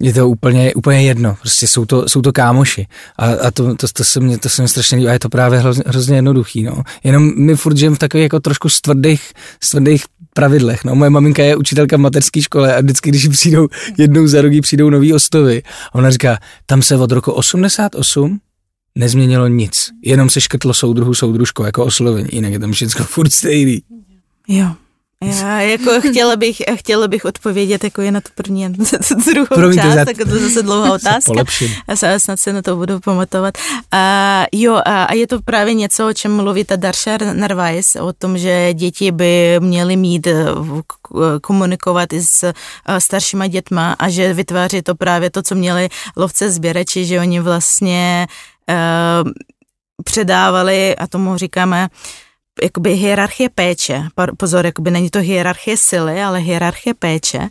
[0.00, 2.86] je to úplně, úplně jedno, prostě jsou to, jsou to kámoši
[3.18, 5.28] a, a to, to, to, se mě, to se mě strašně líbí a je to
[5.28, 6.82] právě hrozně, hrozně jednoduchý, no.
[7.04, 9.32] Jenom my furt žijeme v takových jako trošku stvrdých,
[9.62, 10.94] stvrdých pravidlech, no.
[10.94, 14.90] Moje maminka je učitelka v mateřské škole a vždycky, když přijdou jednou za roky, přijdou
[14.90, 18.40] nový ostovy, ona říká, tam se od roku 88
[18.94, 23.82] nezměnilo nic, jenom se škrtlo soudruhu, soudružko jako oslovení, jinak je tam všechno furt stejný.
[24.48, 24.74] Jo.
[25.24, 28.68] Já jako chtěla bych, chtěla bych odpovědět jako je na tu první a
[29.32, 31.44] druhou Promiňte, část, tak to zase dlouhá otázka.
[31.88, 33.54] A snad se na to budu pamatovat.
[33.92, 38.38] A, jo, a, je to právě něco, o čem mluví ta Darsha Narvais, o tom,
[38.38, 40.44] že děti by měly mít eh,
[41.40, 42.54] komunikovat i s eh,
[43.00, 48.26] staršíma dětma a že vytváří to právě to, co měli lovce sběreči, že oni vlastně
[48.68, 49.30] uh,
[50.04, 51.98] předávali, a tomu říkáme, uh,
[52.62, 54.02] jakoby hierarchie péče,
[54.36, 57.48] pozor, jakoby není to hierarchie sily, ale hierarchie péče,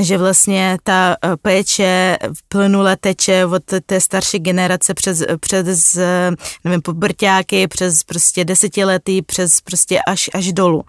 [0.00, 5.98] že vlastně ta e, péče plnule teče od té starší generace přes, přes
[6.64, 10.84] nevím, pobrťáky, přes prostě desetiletí, přes prostě až, až dolů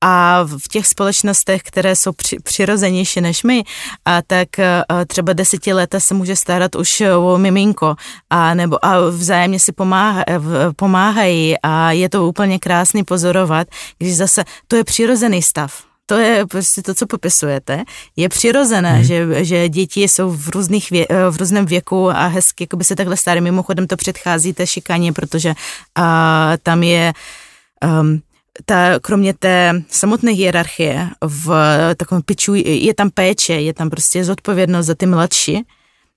[0.00, 3.64] a v těch společnostech, které jsou při, přirozenější než my,
[4.04, 4.48] a tak
[4.88, 7.94] a třeba deseti let se může starat už o miminko
[8.30, 10.24] a, nebo, a vzájemně si pomáha,
[10.76, 13.68] pomáhají a je to úplně krásný pozorovat,
[13.98, 17.84] když zase to je přirozený stav to je prostě to, co popisujete.
[18.16, 19.04] Je přirozené, hmm.
[19.04, 22.96] že, že děti jsou v, různých vě, v různém věku a hezky, jako by se
[22.96, 23.40] takhle starý.
[23.40, 25.54] Mimochodem to předchází té šikaně, protože
[25.94, 27.12] a, tam je
[28.00, 28.20] um,
[28.64, 31.50] ta, kromě té samotné hierarchie v
[31.96, 35.64] takovém piču je tam péče, je tam prostě zodpovědnost za ty mladší,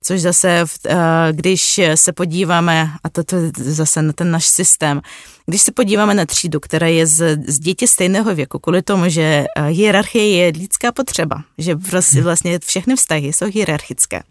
[0.04, 0.96] což zase, eh,
[1.32, 5.02] když se podíváme, a to, to zase na ten náš systém,
[5.46, 9.22] když se podíváme na třídu, která je z, z dětí stejného věku, kvůli tomu, že
[9.22, 11.76] eh, hierarchie je lidská potřeba, že
[12.22, 14.22] vlastně všechny vztahy jsou hierarchické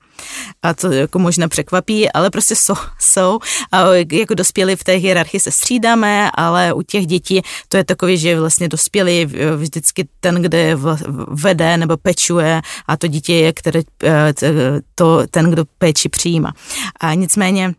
[0.62, 3.38] a to jako možná překvapí, ale prostě jsou, jsou
[3.72, 8.16] a jako dospělí v té hierarchii se střídáme, ale u těch dětí to je takové,
[8.16, 10.76] že vlastně dospělí vždycky ten, kde
[11.28, 14.34] vede nebo pečuje a to dítě je, které, eh,
[14.94, 16.52] to, ten, kdo péči přijímá.
[17.00, 17.74] A nicméně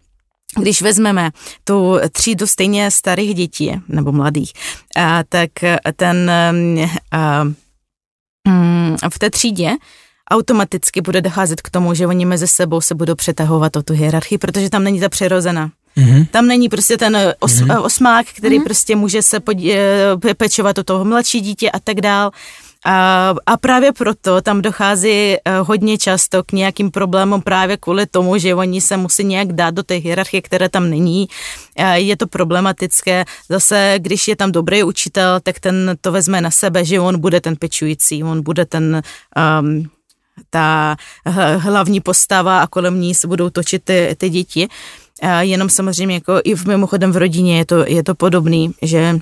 [0.59, 1.31] když vezmeme
[1.63, 4.53] tu třídu stejně starých dětí nebo mladých,
[4.95, 5.51] a, tak
[5.95, 6.31] ten
[7.11, 7.43] a,
[8.47, 9.71] mm, v té třídě
[10.31, 14.37] automaticky bude docházet k tomu, že oni mezi sebou se budou přetahovat o tu hierarchii,
[14.37, 15.71] protože tam není ta přirozená.
[15.97, 16.27] Mm-hmm.
[16.31, 17.83] Tam není prostě ten os, mm-hmm.
[17.83, 18.63] osmák, který mm-hmm.
[18.63, 22.31] prostě může se podí, eh, pečovat o toho mladší dítě a tak dál.
[22.85, 28.37] A, a právě proto tam dochází eh, hodně často k nějakým problémům právě kvůli tomu,
[28.37, 31.27] že oni se musí nějak dát do té hierarchie, která tam není.
[31.93, 33.25] Je to problematické.
[33.49, 37.41] Zase, když je tam dobrý učitel, tak ten to vezme na sebe, že on bude
[37.41, 39.01] ten pečující, on bude ten
[39.61, 39.89] um,
[40.49, 40.95] ta
[41.57, 44.67] hlavní postava a kolem ní se budou točit ty, ty děti.
[45.39, 49.19] Jenom samozřejmě jako i v mimochodem v rodině je to, je to podobný, že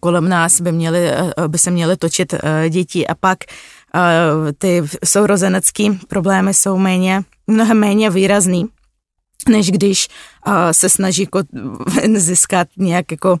[0.00, 1.10] kolem nás by, měly,
[1.46, 2.34] by se měly točit
[2.68, 3.38] děti a pak
[4.58, 8.68] ty sourozenecké problémy jsou méně, mnohem méně výrazný,
[9.48, 10.08] než když
[10.72, 11.42] se snaží jako
[12.14, 13.38] získat nějak jako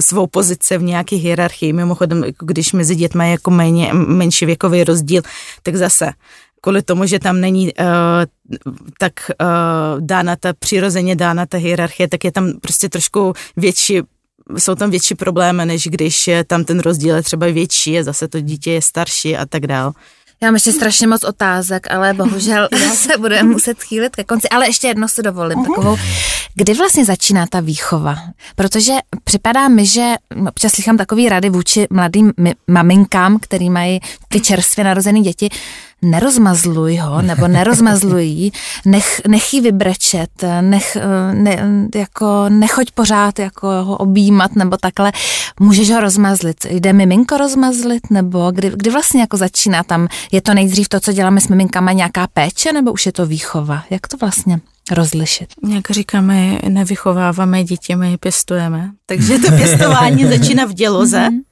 [0.00, 1.72] svou pozici v nějaké hierarchii.
[1.72, 5.22] Mimochodem, jako když mezi dětmi je jako méně, menší věkový rozdíl,
[5.62, 6.12] tak zase
[6.60, 7.86] kvůli tomu, že tam není uh,
[8.98, 14.02] tak uh, dána ta přirozeně dána ta hierarchie, tak je tam prostě trošku větší
[14.56, 18.28] jsou tam větší problémy, než když je tam ten rozdíl je třeba větší a zase
[18.28, 19.92] to dítě je starší a tak dál.
[20.42, 24.48] Já mám ještě strašně moc otázek, ale bohužel se budeme muset chýlit ke konci.
[24.48, 25.96] Ale ještě jedno si dovolím takovou.
[26.54, 28.16] Kdy vlastně začíná ta výchova?
[28.56, 28.92] Protože
[29.24, 30.14] připadá mi, že
[30.48, 32.32] občas slychám takový rady vůči mladým
[32.66, 35.48] maminkám, který mají ty čerstvě narozené děti,
[36.02, 38.50] nerozmazluj ho, nebo nerozmazluj
[38.84, 40.30] nech, nech jí vybrečet,
[40.60, 40.96] nech,
[41.32, 41.58] ne,
[41.94, 45.12] jako, nechoď pořád jako ho objímat, nebo takhle,
[45.60, 46.64] můžeš ho rozmazlit.
[46.70, 51.12] Jde miminko rozmazlit, nebo kdy, kdy vlastně jako začíná tam, je to nejdřív to, co
[51.12, 53.82] děláme s miminkama, nějaká péče, nebo už je to výchova?
[53.90, 55.48] Jak to vlastně rozlišit?
[55.68, 58.90] Jak říkáme, nevychováváme děti, my je pěstujeme.
[59.06, 61.18] Takže to pěstování začíná v děloze.
[61.18, 61.47] Mm-hmm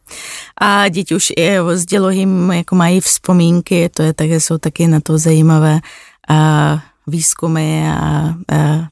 [0.60, 5.00] a děti už i s dělohým jako mají vzpomínky, to je také, jsou taky na
[5.00, 5.80] to zajímavé.
[6.28, 8.34] A výzkumy a, a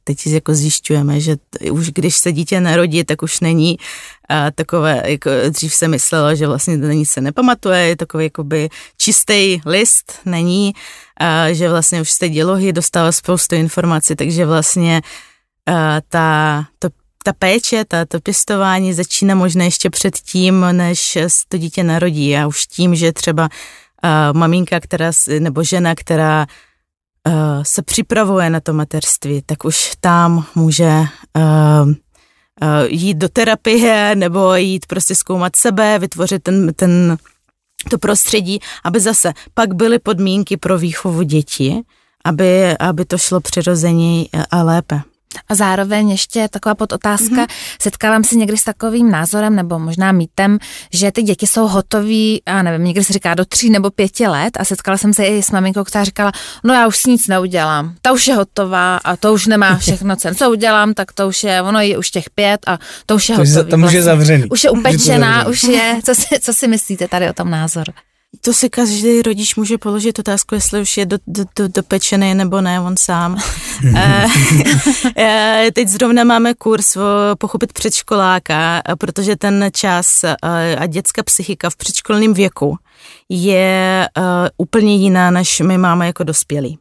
[0.04, 1.36] teď jako zjišťujeme, že
[1.70, 3.76] už když se dítě narodí, tak už není
[4.28, 8.68] a takové, jako dřív se myslelo, že vlastně to není se nepamatuje, je takový jakoby
[8.96, 10.74] čistý list, není,
[11.16, 15.02] a že vlastně už z té dělohy dostává spoustu informací, takže vlastně
[16.08, 16.88] ta, to
[17.26, 21.18] ta péče, ta, to pěstování začíná možná ještě před tím, než
[21.48, 26.46] to dítě narodí a už tím, že třeba uh, maminka, která, nebo žena, která
[27.26, 31.94] uh, se připravuje na to materství, tak už tam může uh, uh,
[32.86, 37.16] jít do terapie nebo jít prostě zkoumat sebe, vytvořit ten, ten,
[37.90, 41.82] to prostředí, aby zase pak byly podmínky pro výchovu dětí,
[42.24, 45.13] aby, aby to šlo přirozeně a lépe.
[45.48, 47.34] A zároveň ještě taková podotázka.
[47.34, 47.46] Mm-hmm.
[47.82, 50.58] Setkávám se někdy s takovým názorem nebo možná mýtem,
[50.92, 54.56] že ty děti jsou hotový, a nevím, někdy se říká do tří nebo pěti let
[54.60, 56.32] a setkala jsem se i s maminkou, která říkala,
[56.64, 60.16] no já už si nic neudělám, ta už je hotová a to už nemá všechno
[60.16, 60.34] cen.
[60.34, 63.36] Co udělám, tak to už je, ono je už těch pět a to už je
[63.36, 63.70] to hotový.
[63.70, 64.02] Tam už je vlastně.
[64.02, 64.44] zavřený.
[64.50, 67.84] Už je upečená, už je, co si, co si myslíte tady o tom názor?
[68.40, 72.60] To si každý rodič může položit otázku, jestli už je do, do, do, dopečený nebo
[72.60, 73.38] ne, on sám.
[73.96, 74.26] Eh,
[75.16, 76.96] eh, teď zrovna máme kurz
[77.38, 82.76] pochopit předškoláka, protože ten čas eh, a dětská psychika v předškolním věku
[83.28, 84.08] je
[84.56, 86.78] úplně jiná, než my máme jako dospělí.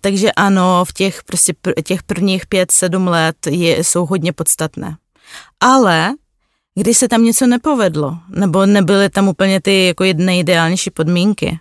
[0.00, 1.52] Takže ano, v těch, prostě,
[1.84, 4.96] těch prvních pět, sedm let je, jsou hodně podstatné.
[5.60, 6.14] Ale
[6.78, 11.58] když se tam něco nepovedlo, nebo nebyly tam úplně ty jako nejideálnější podmínky,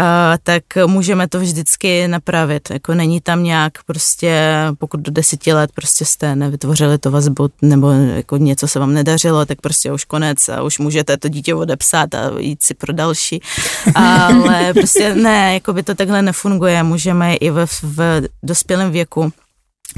[0.00, 2.70] a, tak můžeme to vždycky napravit.
[2.70, 7.90] Jako není tam nějak prostě, pokud do deseti let prostě jste nevytvořili to vazbu, nebo
[7.90, 12.14] jako něco se vám nedařilo, tak prostě už konec a už můžete to dítě odepsat
[12.14, 13.40] a jít si pro další.
[13.94, 16.82] Ale prostě ne, jako by to takhle nefunguje.
[16.82, 19.32] Můžeme i v, v dospělém věku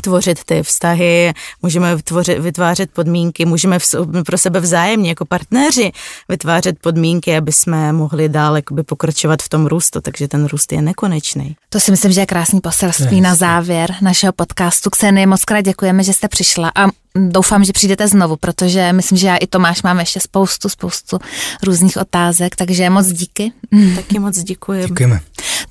[0.02, 1.32] tvořit ty vztahy,
[1.62, 3.84] můžeme vytvořit, vytvářet podmínky, můžeme v,
[4.26, 5.92] pro sebe vzájemně jako partneři
[6.28, 10.82] vytvářet podmínky, aby jsme mohli dál jakoby pokračovat v tom růstu, takže ten růst je
[10.82, 11.56] nekonečný.
[11.68, 14.90] To si myslím, že je krásný poselství na závěr našeho podcastu.
[14.90, 19.26] Kseny, moc krát děkujeme, že jste přišla a doufám, že přijdete znovu, protože myslím, že
[19.26, 21.18] já i Tomáš máme ještě spoustu, spoustu
[21.62, 23.52] různých otázek, takže moc díky.
[23.96, 24.86] Taky moc děkuji.
[24.88, 25.20] Děkujeme.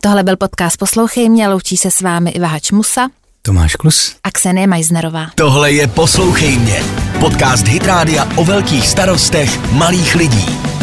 [0.02, 3.08] Tohle byl podcast Poslouchej mě, loučí se s vámi Iva Hačmusa.
[3.46, 5.28] Tomáš Klus a Ksenie Majznerová.
[5.36, 6.84] Tohle je Poslouchej mě,
[7.20, 10.75] podcast Hitrádia o velkých starostech malých lidí.